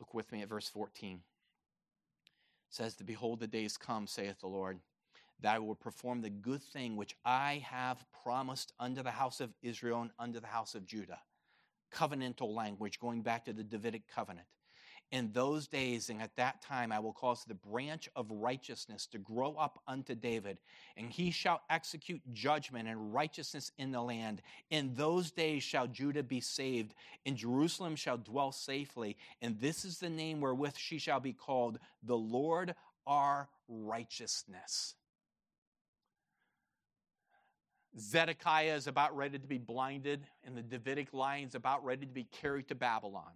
Look 0.00 0.14
with 0.14 0.32
me 0.32 0.42
at 0.42 0.48
verse 0.48 0.68
14. 0.68 1.20
It 2.68 2.74
says, 2.74 2.94
behold, 2.96 3.40
the 3.40 3.46
days 3.46 3.76
come, 3.76 4.06
saith 4.06 4.40
the 4.40 4.48
Lord, 4.48 4.80
that 5.42 5.56
I 5.56 5.58
will 5.58 5.74
perform 5.74 6.22
the 6.22 6.30
good 6.30 6.62
thing 6.62 6.96
which 6.96 7.16
I 7.24 7.64
have 7.68 8.04
promised 8.24 8.72
unto 8.80 9.02
the 9.02 9.10
house 9.10 9.40
of 9.40 9.52
Israel 9.62 10.02
and 10.02 10.10
unto 10.18 10.40
the 10.40 10.46
house 10.46 10.74
of 10.74 10.86
Judah. 10.86 11.20
Covenantal 11.92 12.54
language, 12.54 12.98
going 12.98 13.22
back 13.22 13.44
to 13.44 13.52
the 13.52 13.64
Davidic 13.64 14.02
covenant. 14.08 14.46
In 15.10 15.30
those 15.32 15.66
days 15.66 16.08
and 16.08 16.22
at 16.22 16.34
that 16.36 16.62
time, 16.62 16.90
I 16.90 16.98
will 16.98 17.12
cause 17.12 17.44
the 17.44 17.54
branch 17.54 18.08
of 18.16 18.30
righteousness 18.30 19.06
to 19.08 19.18
grow 19.18 19.54
up 19.56 19.82
unto 19.86 20.14
David, 20.14 20.56
and 20.96 21.10
he 21.10 21.30
shall 21.30 21.60
execute 21.68 22.22
judgment 22.32 22.88
and 22.88 23.12
righteousness 23.12 23.72
in 23.76 23.92
the 23.92 24.00
land. 24.00 24.40
In 24.70 24.94
those 24.94 25.30
days 25.30 25.62
shall 25.62 25.86
Judah 25.86 26.22
be 26.22 26.40
saved, 26.40 26.94
and 27.26 27.36
Jerusalem 27.36 27.94
shall 27.94 28.16
dwell 28.16 28.52
safely. 28.52 29.18
And 29.42 29.60
this 29.60 29.84
is 29.84 29.98
the 29.98 30.08
name 30.08 30.40
wherewith 30.40 30.76
she 30.78 30.98
shall 30.98 31.20
be 31.20 31.34
called 31.34 31.78
the 32.02 32.16
Lord 32.16 32.74
our 33.06 33.50
righteousness. 33.68 34.94
Zedekiah 37.98 38.74
is 38.74 38.86
about 38.86 39.14
ready 39.16 39.38
to 39.38 39.46
be 39.46 39.58
blinded, 39.58 40.26
and 40.44 40.56
the 40.56 40.62
Davidic 40.62 41.12
line 41.12 41.46
is 41.46 41.54
about 41.54 41.84
ready 41.84 42.06
to 42.06 42.12
be 42.12 42.24
carried 42.24 42.68
to 42.68 42.74
Babylon. 42.74 43.32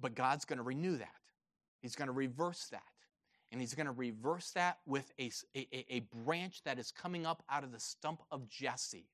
But 0.00 0.14
God's 0.14 0.44
going 0.44 0.56
to 0.58 0.64
renew 0.64 0.96
that. 0.96 1.14
He's 1.80 1.94
going 1.94 2.08
to 2.08 2.12
reverse 2.12 2.66
that. 2.70 2.82
And 3.50 3.60
he's 3.60 3.74
going 3.74 3.86
to 3.86 3.92
reverse 3.92 4.50
that 4.50 4.78
with 4.84 5.10
a, 5.18 5.30
a, 5.56 5.86
a, 5.88 6.00
branch 6.24 6.62
that 6.64 6.78
is 6.78 6.92
coming 6.92 7.24
up 7.24 7.42
out 7.48 7.64
of 7.64 7.72
the 7.72 7.80
stump 7.80 8.22
of 8.30 8.48
Jesse. 8.48 9.06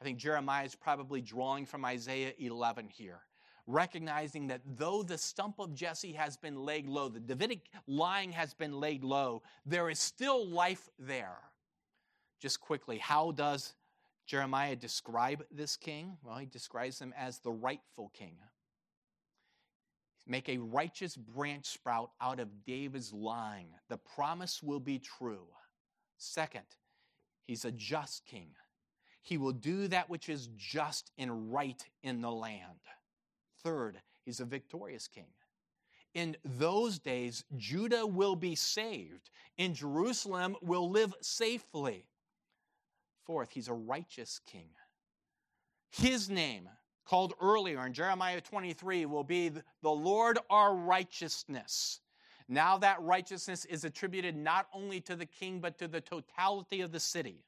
I 0.00 0.04
think 0.04 0.18
Jeremiah 0.18 0.64
is 0.64 0.74
probably 0.74 1.20
drawing 1.20 1.66
from 1.66 1.84
Isaiah 1.84 2.32
11 2.38 2.88
here, 2.88 3.20
recognizing 3.66 4.46
that 4.46 4.62
though 4.64 5.02
the 5.02 5.18
stump 5.18 5.58
of 5.58 5.74
Jesse 5.74 6.12
has 6.12 6.38
been 6.38 6.64
laid 6.64 6.86
low, 6.86 7.08
the 7.08 7.20
Davidic 7.20 7.68
line 7.86 8.32
has 8.32 8.54
been 8.54 8.80
laid 8.80 9.04
low, 9.04 9.42
there 9.66 9.90
is 9.90 9.98
still 9.98 10.46
life 10.46 10.88
there. 10.98 11.38
Just 12.40 12.60
quickly, 12.60 12.98
how 12.98 13.32
does 13.32 13.74
Jeremiah 14.26 14.76
describe 14.76 15.44
this 15.50 15.76
king? 15.76 16.16
Well, 16.22 16.36
he 16.36 16.46
describes 16.46 17.00
him 17.00 17.14
as 17.16 17.38
the 17.38 17.52
rightful 17.52 18.10
king. 18.14 18.36
Make 20.26 20.48
a 20.48 20.58
righteous 20.58 21.16
branch 21.16 21.66
sprout 21.66 22.10
out 22.20 22.40
of 22.40 22.64
David's 22.64 23.12
line. 23.12 23.68
The 23.88 23.98
promise 23.98 24.62
will 24.62 24.80
be 24.80 24.98
true. 24.98 25.46
Second, 26.18 26.66
he's 27.46 27.64
a 27.64 27.70
just 27.70 28.26
king. 28.26 28.48
He 29.22 29.38
will 29.38 29.52
do 29.52 29.88
that 29.88 30.10
which 30.10 30.28
is 30.28 30.48
just 30.56 31.12
and 31.16 31.52
right 31.52 31.82
in 32.02 32.20
the 32.20 32.30
land. 32.30 32.80
Third, 33.62 34.00
he's 34.24 34.40
a 34.40 34.44
victorious 34.44 35.06
king. 35.06 35.28
In 36.14 36.36
those 36.44 36.98
days, 36.98 37.44
Judah 37.56 38.06
will 38.06 38.36
be 38.36 38.54
saved, 38.54 39.30
and 39.58 39.74
Jerusalem 39.74 40.56
will 40.62 40.90
live 40.90 41.14
safely. 41.20 42.06
Fourth, 43.26 43.50
he's 43.50 43.68
a 43.68 43.74
righteous 43.74 44.40
king. 44.46 44.68
His 45.90 46.30
name 46.30 46.68
called 47.04 47.34
earlier 47.40 47.84
in 47.86 47.92
Jeremiah 47.92 48.40
23 48.40 49.06
will 49.06 49.24
be 49.24 49.50
the 49.82 49.90
Lord 49.90 50.38
our 50.48 50.74
righteousness. 50.74 52.00
Now 52.48 52.78
that 52.78 53.02
righteousness 53.02 53.64
is 53.64 53.84
attributed 53.84 54.36
not 54.36 54.68
only 54.72 55.00
to 55.02 55.16
the 55.16 55.26
king, 55.26 55.60
but 55.60 55.78
to 55.78 55.88
the 55.88 56.00
totality 56.00 56.80
of 56.80 56.92
the 56.92 57.00
city. 57.00 57.44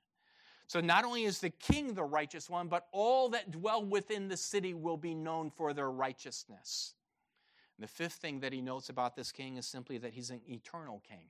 So 0.67 0.81
not 0.81 1.05
only 1.05 1.25
is 1.25 1.38
the 1.38 1.51
king 1.51 1.95
the 1.95 2.05
righteous 2.05 2.51
one, 2.51 2.69
but 2.69 2.88
all 2.93 3.29
that 3.31 3.51
dwell 3.51 3.85
within 3.85 4.29
the 4.29 4.37
city 4.37 4.75
will 4.75 4.97
be 4.97 5.14
known 5.14 5.51
for 5.51 5.73
their 5.73 5.91
righteousness. 5.91 6.95
And 7.77 7.85
the 7.85 7.88
fifth 7.88 8.14
thing 8.14 8.41
that 8.41 8.53
he 8.53 8.61
notes 8.61 8.88
about 8.88 9.17
this 9.17 9.33
king 9.33 9.57
is 9.57 9.67
simply 9.67 9.99
that 9.99 10.12
he's 10.12 10.31
an 10.31 10.41
eternal 10.49 11.03
king. 11.09 11.27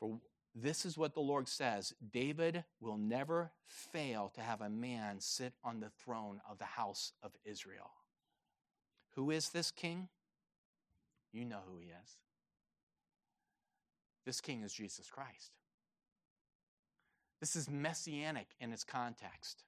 For 0.00 0.18
this 0.62 0.84
is 0.84 0.98
what 0.98 1.14
the 1.14 1.20
Lord 1.20 1.48
says 1.48 1.94
David 2.12 2.64
will 2.80 2.96
never 2.96 3.52
fail 3.66 4.30
to 4.34 4.40
have 4.40 4.60
a 4.60 4.68
man 4.68 5.20
sit 5.20 5.52
on 5.64 5.80
the 5.80 5.90
throne 5.90 6.40
of 6.48 6.58
the 6.58 6.64
house 6.64 7.12
of 7.22 7.32
Israel. 7.44 7.90
Who 9.14 9.30
is 9.30 9.50
this 9.50 9.70
king? 9.70 10.08
You 11.32 11.44
know 11.44 11.60
who 11.68 11.78
he 11.78 11.86
is. 11.86 12.16
This 14.24 14.40
king 14.40 14.62
is 14.62 14.72
Jesus 14.72 15.08
Christ. 15.10 15.52
This 17.40 17.54
is 17.54 17.68
messianic 17.70 18.48
in 18.60 18.72
its 18.72 18.84
context. 18.84 19.64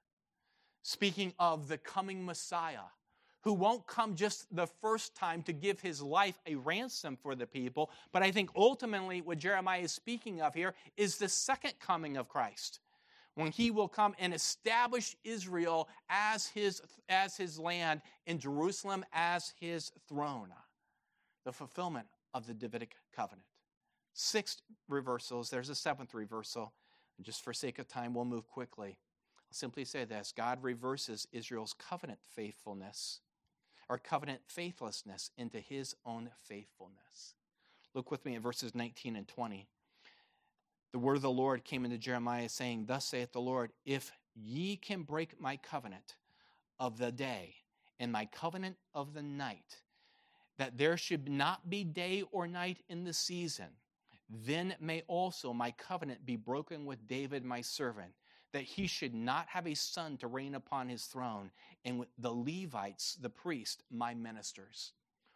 Speaking 0.83 1.33
of 1.39 1.67
the 1.67 1.77
coming 1.77 2.25
Messiah, 2.25 2.89
who 3.41 3.53
won't 3.53 3.85
come 3.87 4.15
just 4.15 4.53
the 4.55 4.67
first 4.67 5.15
time 5.15 5.41
to 5.43 5.53
give 5.53 5.79
his 5.79 6.01
life 6.01 6.39
a 6.45 6.55
ransom 6.55 7.17
for 7.21 7.35
the 7.35 7.47
people, 7.47 7.89
but 8.11 8.21
I 8.21 8.31
think 8.31 8.51
ultimately 8.55 9.21
what 9.21 9.39
Jeremiah 9.39 9.81
is 9.81 9.91
speaking 9.91 10.41
of 10.41 10.53
here 10.53 10.73
is 10.95 11.17
the 11.17 11.29
second 11.29 11.73
coming 11.79 12.17
of 12.17 12.29
Christ. 12.29 12.79
When 13.35 13.51
he 13.51 13.71
will 13.71 13.87
come 13.87 14.13
and 14.19 14.33
establish 14.33 15.15
Israel 15.23 15.87
as 16.09 16.47
his, 16.47 16.81
as 17.07 17.37
his 17.37 17.57
land 17.57 18.01
and 18.27 18.39
Jerusalem 18.39 19.05
as 19.13 19.53
his 19.59 19.91
throne. 20.07 20.49
The 21.45 21.53
fulfillment 21.53 22.07
of 22.33 22.45
the 22.45 22.53
Davidic 22.53 22.95
covenant. 23.15 23.47
Six 24.13 24.61
reversals. 24.89 25.49
There's 25.49 25.69
a 25.69 25.75
seventh 25.75 26.13
reversal. 26.13 26.73
Just 27.21 27.41
for 27.43 27.53
sake 27.53 27.79
of 27.79 27.87
time, 27.87 28.13
we'll 28.13 28.25
move 28.25 28.47
quickly. 28.47 28.97
I'll 29.37 29.53
simply 29.53 29.85
say 29.85 30.03
this 30.03 30.33
God 30.35 30.61
reverses 30.61 31.25
Israel's 31.31 31.73
covenant 31.73 32.19
faithfulness 32.35 33.21
our 33.91 33.97
covenant 33.97 34.39
faithlessness 34.47 35.31
into 35.37 35.59
his 35.59 35.97
own 36.05 36.29
faithfulness. 36.45 37.35
Look 37.93 38.09
with 38.09 38.25
me 38.25 38.35
at 38.35 38.41
verses 38.41 38.73
19 38.73 39.17
and 39.17 39.27
20. 39.27 39.67
The 40.93 40.99
word 40.99 41.17
of 41.17 41.21
the 41.21 41.29
Lord 41.29 41.65
came 41.65 41.83
into 41.83 41.97
Jeremiah, 41.97 42.47
saying, 42.47 42.85
Thus 42.85 43.03
saith 43.03 43.33
the 43.33 43.41
Lord, 43.41 43.71
if 43.85 44.13
ye 44.33 44.77
can 44.77 45.03
break 45.03 45.41
my 45.41 45.57
covenant 45.57 46.15
of 46.79 46.99
the 46.99 47.11
day 47.11 47.55
and 47.99 48.13
my 48.13 48.25
covenant 48.25 48.77
of 48.95 49.13
the 49.13 49.21
night, 49.21 49.81
that 50.57 50.77
there 50.77 50.95
should 50.95 51.27
not 51.27 51.69
be 51.69 51.83
day 51.83 52.23
or 52.31 52.47
night 52.47 52.77
in 52.87 53.03
the 53.03 53.13
season, 53.13 53.67
then 54.29 54.73
may 54.79 55.03
also 55.07 55.51
my 55.51 55.71
covenant 55.71 56.25
be 56.25 56.37
broken 56.37 56.85
with 56.85 57.09
David 57.09 57.43
my 57.43 57.59
servant, 57.59 58.13
that 58.53 58.63
he 58.63 58.87
should 58.87 59.13
not 59.13 59.47
have 59.47 59.67
a 59.67 59.73
son 59.73 60.17
to 60.17 60.27
reign 60.27 60.55
upon 60.55 60.89
his 60.89 61.05
throne, 61.05 61.51
and 61.85 62.05
the 62.17 62.31
Levites, 62.31 63.17
the 63.21 63.29
priest, 63.29 63.83
my 63.89 64.13
ministers. 64.13 64.93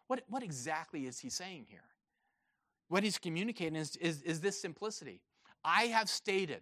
What, 0.07 0.23
what 0.27 0.43
exactly 0.43 1.07
is 1.07 1.19
he 1.19 1.29
saying 1.29 1.65
here? 1.69 1.79
What 2.89 3.03
he's 3.03 3.17
communicating 3.17 3.75
is, 3.75 3.95
is, 3.95 4.21
is 4.21 4.41
this 4.41 4.59
simplicity. 4.59 5.21
I 5.63 5.85
have 5.85 6.09
stated 6.09 6.61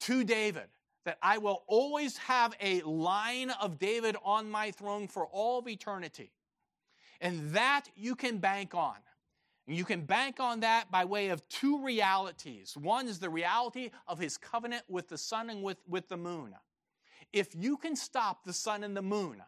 to 0.00 0.24
David 0.24 0.68
that 1.04 1.18
I 1.22 1.38
will 1.38 1.62
always 1.66 2.18
have 2.18 2.54
a 2.60 2.82
line 2.82 3.50
of 3.50 3.78
David 3.78 4.16
on 4.22 4.50
my 4.50 4.70
throne 4.70 5.08
for 5.08 5.26
all 5.26 5.60
of 5.60 5.68
eternity. 5.68 6.30
And 7.20 7.50
that 7.50 7.84
you 7.96 8.14
can 8.14 8.38
bank 8.38 8.74
on. 8.74 8.96
You 9.70 9.84
can 9.84 10.02
bank 10.02 10.40
on 10.40 10.60
that 10.60 10.90
by 10.90 11.04
way 11.04 11.28
of 11.28 11.48
two 11.48 11.84
realities. 11.84 12.76
One 12.76 13.06
is 13.06 13.20
the 13.20 13.30
reality 13.30 13.90
of 14.08 14.18
his 14.18 14.36
covenant 14.36 14.82
with 14.88 15.08
the 15.08 15.16
sun 15.16 15.48
and 15.48 15.62
with, 15.62 15.78
with 15.88 16.08
the 16.08 16.16
moon. 16.16 16.56
If 17.32 17.54
you 17.54 17.76
can 17.76 17.94
stop 17.94 18.44
the 18.44 18.52
sun 18.52 18.82
and 18.82 18.96
the 18.96 19.02
moon, 19.02 19.42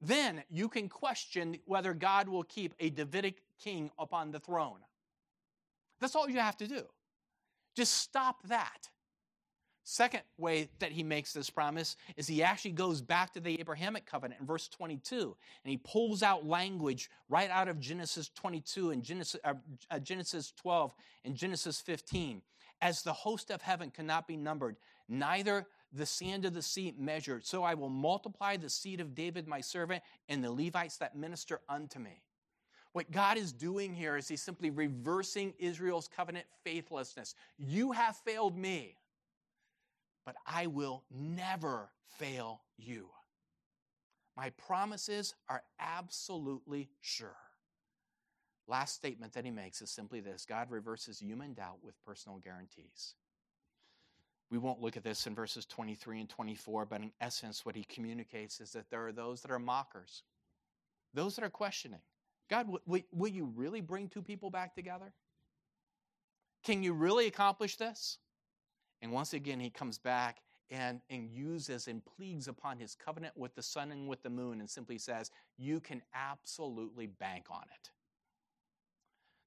then 0.00 0.42
you 0.48 0.68
can 0.68 0.88
question 0.88 1.58
whether 1.66 1.92
God 1.92 2.26
will 2.26 2.42
keep 2.42 2.74
a 2.80 2.88
Davidic 2.88 3.42
king 3.62 3.90
upon 3.98 4.30
the 4.30 4.40
throne. 4.40 4.80
That's 6.00 6.16
all 6.16 6.28
you 6.28 6.38
have 6.38 6.56
to 6.56 6.66
do. 6.66 6.82
Just 7.76 7.94
stop 7.94 8.42
that. 8.48 8.88
Second 9.84 10.22
way 10.38 10.68
that 10.78 10.92
he 10.92 11.02
makes 11.02 11.32
this 11.32 11.50
promise 11.50 11.96
is 12.16 12.28
he 12.28 12.42
actually 12.42 12.70
goes 12.70 13.00
back 13.00 13.32
to 13.32 13.40
the 13.40 13.58
Abrahamic 13.58 14.06
covenant 14.06 14.40
in 14.40 14.46
verse 14.46 14.68
22, 14.68 15.36
and 15.64 15.70
he 15.70 15.76
pulls 15.76 16.22
out 16.22 16.46
language 16.46 17.10
right 17.28 17.50
out 17.50 17.66
of 17.66 17.80
Genesis 17.80 18.30
22 18.34 18.90
and 18.90 19.02
Genesis, 19.02 19.40
uh, 19.42 19.54
uh, 19.90 19.98
Genesis 19.98 20.52
12 20.56 20.94
and 21.24 21.34
Genesis 21.34 21.80
15. 21.80 22.42
As 22.80 23.02
the 23.02 23.12
host 23.12 23.50
of 23.50 23.62
heaven 23.62 23.90
cannot 23.90 24.28
be 24.28 24.36
numbered, 24.36 24.76
neither 25.08 25.66
the 25.92 26.06
sand 26.06 26.44
of 26.44 26.54
the 26.54 26.62
sea 26.62 26.94
measured, 26.96 27.44
so 27.44 27.64
I 27.64 27.74
will 27.74 27.88
multiply 27.88 28.56
the 28.56 28.70
seed 28.70 29.00
of 29.00 29.14
David 29.14 29.48
my 29.48 29.60
servant 29.60 30.02
and 30.28 30.42
the 30.42 30.50
Levites 30.50 30.96
that 30.98 31.16
minister 31.16 31.60
unto 31.68 31.98
me. 31.98 32.22
What 32.92 33.10
God 33.10 33.36
is 33.36 33.52
doing 33.52 33.94
here 33.94 34.16
is 34.16 34.28
he's 34.28 34.42
simply 34.42 34.70
reversing 34.70 35.54
Israel's 35.58 36.08
covenant 36.08 36.46
faithlessness. 36.62 37.34
You 37.58 37.92
have 37.92 38.16
failed 38.16 38.56
me 38.56 38.96
but 40.24 40.36
I 40.46 40.66
will 40.66 41.04
never 41.10 41.90
fail 42.18 42.62
you. 42.76 43.08
My 44.36 44.50
promises 44.50 45.34
are 45.48 45.62
absolutely 45.78 46.88
sure. 47.00 47.36
last 48.68 48.94
statement 48.94 49.32
that 49.34 49.44
he 49.44 49.50
makes 49.50 49.82
is 49.82 49.90
simply 49.90 50.20
this 50.20 50.46
God 50.46 50.70
reverses 50.70 51.20
human 51.20 51.52
doubt 51.52 51.78
with 51.82 51.94
personal 52.06 52.38
guarantees. 52.38 53.14
We 54.50 54.58
won't 54.58 54.80
look 54.80 54.96
at 54.96 55.02
this 55.04 55.26
in 55.26 55.34
verses 55.34 55.66
23 55.66 56.20
and 56.20 56.28
24, 56.28 56.86
but 56.86 57.00
in 57.00 57.12
essence, 57.20 57.64
what 57.64 57.74
he 57.74 57.84
communicates 57.84 58.60
is 58.60 58.72
that 58.72 58.90
there 58.90 59.06
are 59.06 59.12
those 59.12 59.40
that 59.42 59.50
are 59.50 59.58
mockers, 59.58 60.22
those 61.14 61.36
that 61.36 61.44
are 61.44 61.50
questioning. 61.50 62.00
God, 62.50 62.68
will, 62.86 63.00
will 63.12 63.28
you 63.28 63.50
really 63.56 63.80
bring 63.80 64.08
two 64.08 64.22
people 64.22 64.50
back 64.50 64.74
together? 64.74 65.12
Can 66.64 66.82
you 66.82 66.92
really 66.92 67.26
accomplish 67.26 67.76
this? 67.76 68.18
And 69.02 69.12
once 69.12 69.34
again, 69.34 69.60
he 69.60 69.68
comes 69.68 69.98
back 69.98 70.38
and, 70.70 71.00
and 71.10 71.28
uses 71.28 71.88
and 71.88 72.02
pleads 72.04 72.48
upon 72.48 72.78
his 72.78 72.94
covenant 72.94 73.36
with 73.36 73.54
the 73.54 73.62
sun 73.62 73.90
and 73.92 74.08
with 74.08 74.22
the 74.22 74.30
moon 74.30 74.60
and 74.60 74.70
simply 74.70 74.96
says, 74.96 75.30
You 75.58 75.80
can 75.80 76.00
absolutely 76.14 77.06
bank 77.06 77.46
on 77.50 77.62
it. 77.62 77.90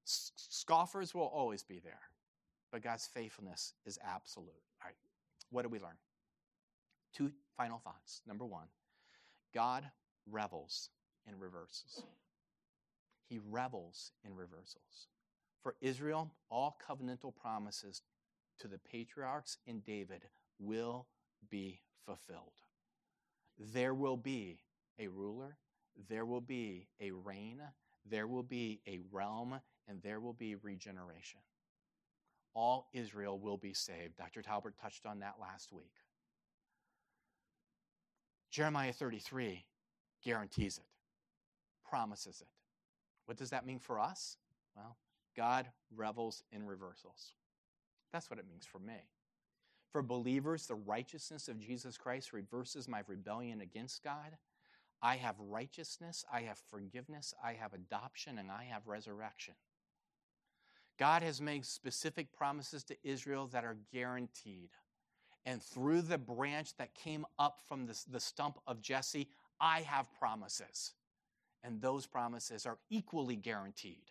Scoffers 0.04 1.14
will 1.14 1.22
always 1.22 1.64
be 1.64 1.80
there, 1.80 2.00
but 2.70 2.82
God's 2.82 3.06
faithfulness 3.06 3.74
is 3.84 3.98
absolute. 4.06 4.62
All 4.80 4.86
right, 4.86 4.94
what 5.50 5.62
do 5.62 5.68
we 5.68 5.80
learn? 5.80 5.96
Two 7.12 7.32
final 7.56 7.78
thoughts. 7.78 8.20
Number 8.26 8.44
one, 8.44 8.66
God 9.52 9.84
revels 10.30 10.90
in 11.26 11.38
reverses. 11.40 12.02
He 13.28 13.40
revels 13.50 14.12
in 14.24 14.36
reversals. 14.36 15.08
For 15.60 15.74
Israel, 15.80 16.30
all 16.50 16.78
covenantal 16.88 17.34
promises 17.34 18.02
to 18.60 18.68
the 18.68 18.78
patriarchs 18.78 19.58
in 19.66 19.80
David 19.80 20.22
will 20.58 21.06
be 21.50 21.80
fulfilled. 22.04 22.52
There 23.58 23.94
will 23.94 24.16
be 24.16 24.60
a 24.98 25.08
ruler, 25.08 25.56
there 26.08 26.24
will 26.24 26.40
be 26.40 26.88
a 27.00 27.10
reign, 27.10 27.60
there 28.08 28.26
will 28.26 28.42
be 28.42 28.80
a 28.86 29.00
realm, 29.10 29.60
and 29.88 30.02
there 30.02 30.20
will 30.20 30.32
be 30.32 30.54
regeneration. 30.56 31.40
All 32.54 32.88
Israel 32.92 33.38
will 33.38 33.58
be 33.58 33.74
saved. 33.74 34.16
Dr. 34.16 34.42
Talbert 34.42 34.74
touched 34.80 35.06
on 35.06 35.20
that 35.20 35.34
last 35.40 35.72
week. 35.72 35.92
Jeremiah 38.50 38.92
33 38.92 39.64
guarantees 40.24 40.78
it, 40.78 40.84
promises 41.88 42.40
it. 42.40 42.48
What 43.26 43.36
does 43.36 43.50
that 43.50 43.66
mean 43.66 43.78
for 43.78 44.00
us? 44.00 44.38
Well, 44.74 44.96
God 45.36 45.66
revels 45.94 46.42
in 46.52 46.64
reversals. 46.64 47.34
That's 48.16 48.30
what 48.30 48.38
it 48.38 48.48
means 48.48 48.64
for 48.64 48.78
me. 48.78 49.10
For 49.92 50.00
believers, 50.00 50.66
the 50.66 50.74
righteousness 50.74 51.48
of 51.48 51.60
Jesus 51.60 51.98
Christ 51.98 52.32
reverses 52.32 52.88
my 52.88 53.02
rebellion 53.06 53.60
against 53.60 54.02
God. 54.02 54.38
I 55.02 55.16
have 55.16 55.34
righteousness, 55.38 56.24
I 56.32 56.40
have 56.40 56.56
forgiveness, 56.70 57.34
I 57.44 57.52
have 57.52 57.74
adoption, 57.74 58.38
and 58.38 58.50
I 58.50 58.64
have 58.72 58.86
resurrection. 58.86 59.52
God 60.98 61.22
has 61.22 61.42
made 61.42 61.66
specific 61.66 62.32
promises 62.32 62.84
to 62.84 62.96
Israel 63.04 63.48
that 63.48 63.64
are 63.64 63.76
guaranteed. 63.92 64.70
And 65.44 65.62
through 65.62 66.00
the 66.00 66.16
branch 66.16 66.74
that 66.78 66.94
came 66.94 67.26
up 67.38 67.60
from 67.68 67.84
the, 67.84 68.20
stump 68.20 68.58
of 68.66 68.80
Jesse, 68.80 69.28
I 69.60 69.82
have 69.82 70.10
promises. 70.18 70.94
And 71.62 71.82
those 71.82 72.06
promises 72.06 72.64
are 72.64 72.78
equally 72.88 73.36
guaranteed 73.36 74.10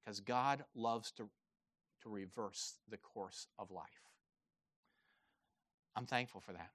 because 0.00 0.20
God 0.20 0.64
loves 0.74 1.10
to, 1.12 1.28
reverse 2.08 2.74
the 2.90 2.96
course 2.96 3.46
of 3.58 3.70
life. 3.70 3.84
I'm 5.96 6.06
thankful 6.06 6.40
for 6.40 6.52
that 6.52 6.70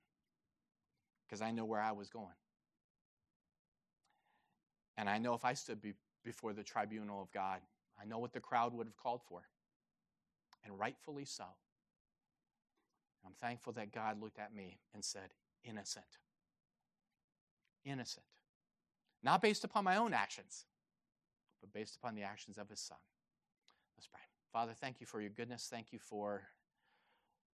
because 1.26 1.42
I 1.42 1.52
know 1.52 1.66
where 1.66 1.82
I 1.82 1.92
was 1.92 2.10
going. 2.10 2.28
And 4.98 5.10
I 5.10 5.18
know 5.18 5.34
if 5.34 5.46
I 5.46 5.54
stood 5.54 5.82
be, 5.82 5.94
before 6.24 6.54
the 6.54 6.64
tribunal 6.64 7.22
of 7.22 7.32
God, 7.32 7.60
I 8.00 8.06
know 8.06 8.20
what 8.20 8.34
the 8.34 8.40
crowd 8.40 8.74
would 8.74 8.88
have 8.88 8.98
called 8.98 9.22
for, 9.28 9.42
and 10.64 10.78
rightfully 10.78 11.26
so. 11.26 11.46
I'm 13.26 13.34
thankful 13.42 13.74
that 13.74 13.92
God 13.92 14.22
looked 14.22 14.40
at 14.40 14.54
me 14.54 14.78
and 14.94 15.04
said, 15.04 15.34
innocent. 15.64 16.06
Innocent. 17.86 18.26
Not 19.24 19.42
based 19.42 19.64
upon 19.64 19.86
my 19.86 19.96
own 19.96 20.14
actions, 20.14 20.66
but 21.62 21.74
based 21.74 21.96
upon 21.96 22.16
the 22.16 22.24
actions 22.24 22.58
of 22.58 22.70
his 22.70 22.80
son. 22.80 22.98
Let's 23.98 24.08
pray. 24.08 24.20
Father, 24.54 24.74
thank 24.80 25.02
you 25.02 25.08
for 25.08 25.20
your 25.20 25.32
goodness. 25.32 25.68
Thank 25.68 25.92
you 25.92 25.98
for 25.98 26.44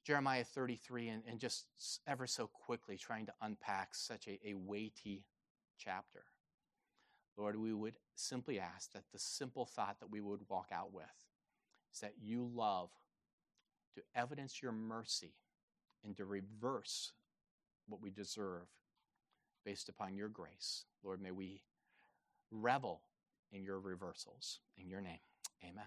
Jeremiah 0.05 0.43
33 0.43 1.07
and, 1.07 1.23
and 1.25 1.39
just 1.39 1.65
ever 2.05 2.27
so 2.27 2.47
quickly 2.47 2.97
trying 2.97 3.25
to 3.27 3.33
unpack 3.41 3.95
such 3.95 4.27
a, 4.27 4.37
a 4.45 4.53
weighty 4.53 5.23
chapter. 5.77 6.25
Lord, 7.37 7.55
we 7.55 7.73
would 7.73 7.95
simply 8.15 8.59
ask 8.59 8.91
that 8.91 9.05
the 9.13 9.19
simple 9.19 9.65
thought 9.65 10.01
that 10.01 10.11
we 10.11 10.19
would 10.19 10.41
walk 10.49 10.71
out 10.73 10.93
with 10.93 11.05
is 11.93 12.01
that 12.01 12.15
you 12.21 12.51
love 12.53 12.89
to 13.95 14.01
evidence 14.13 14.61
your 14.61 14.73
mercy 14.73 15.35
and 16.03 16.17
to 16.17 16.25
reverse 16.25 17.13
what 17.87 18.01
we 18.01 18.09
deserve 18.09 18.67
based 19.63 19.87
upon 19.87 20.17
your 20.17 20.27
grace. 20.27 20.83
Lord, 21.01 21.21
may 21.21 21.31
we 21.31 21.61
revel 22.51 23.03
in 23.53 23.63
your 23.63 23.79
reversals. 23.79 24.59
In 24.77 24.89
your 24.89 25.01
name, 25.01 25.19
amen. 25.63 25.85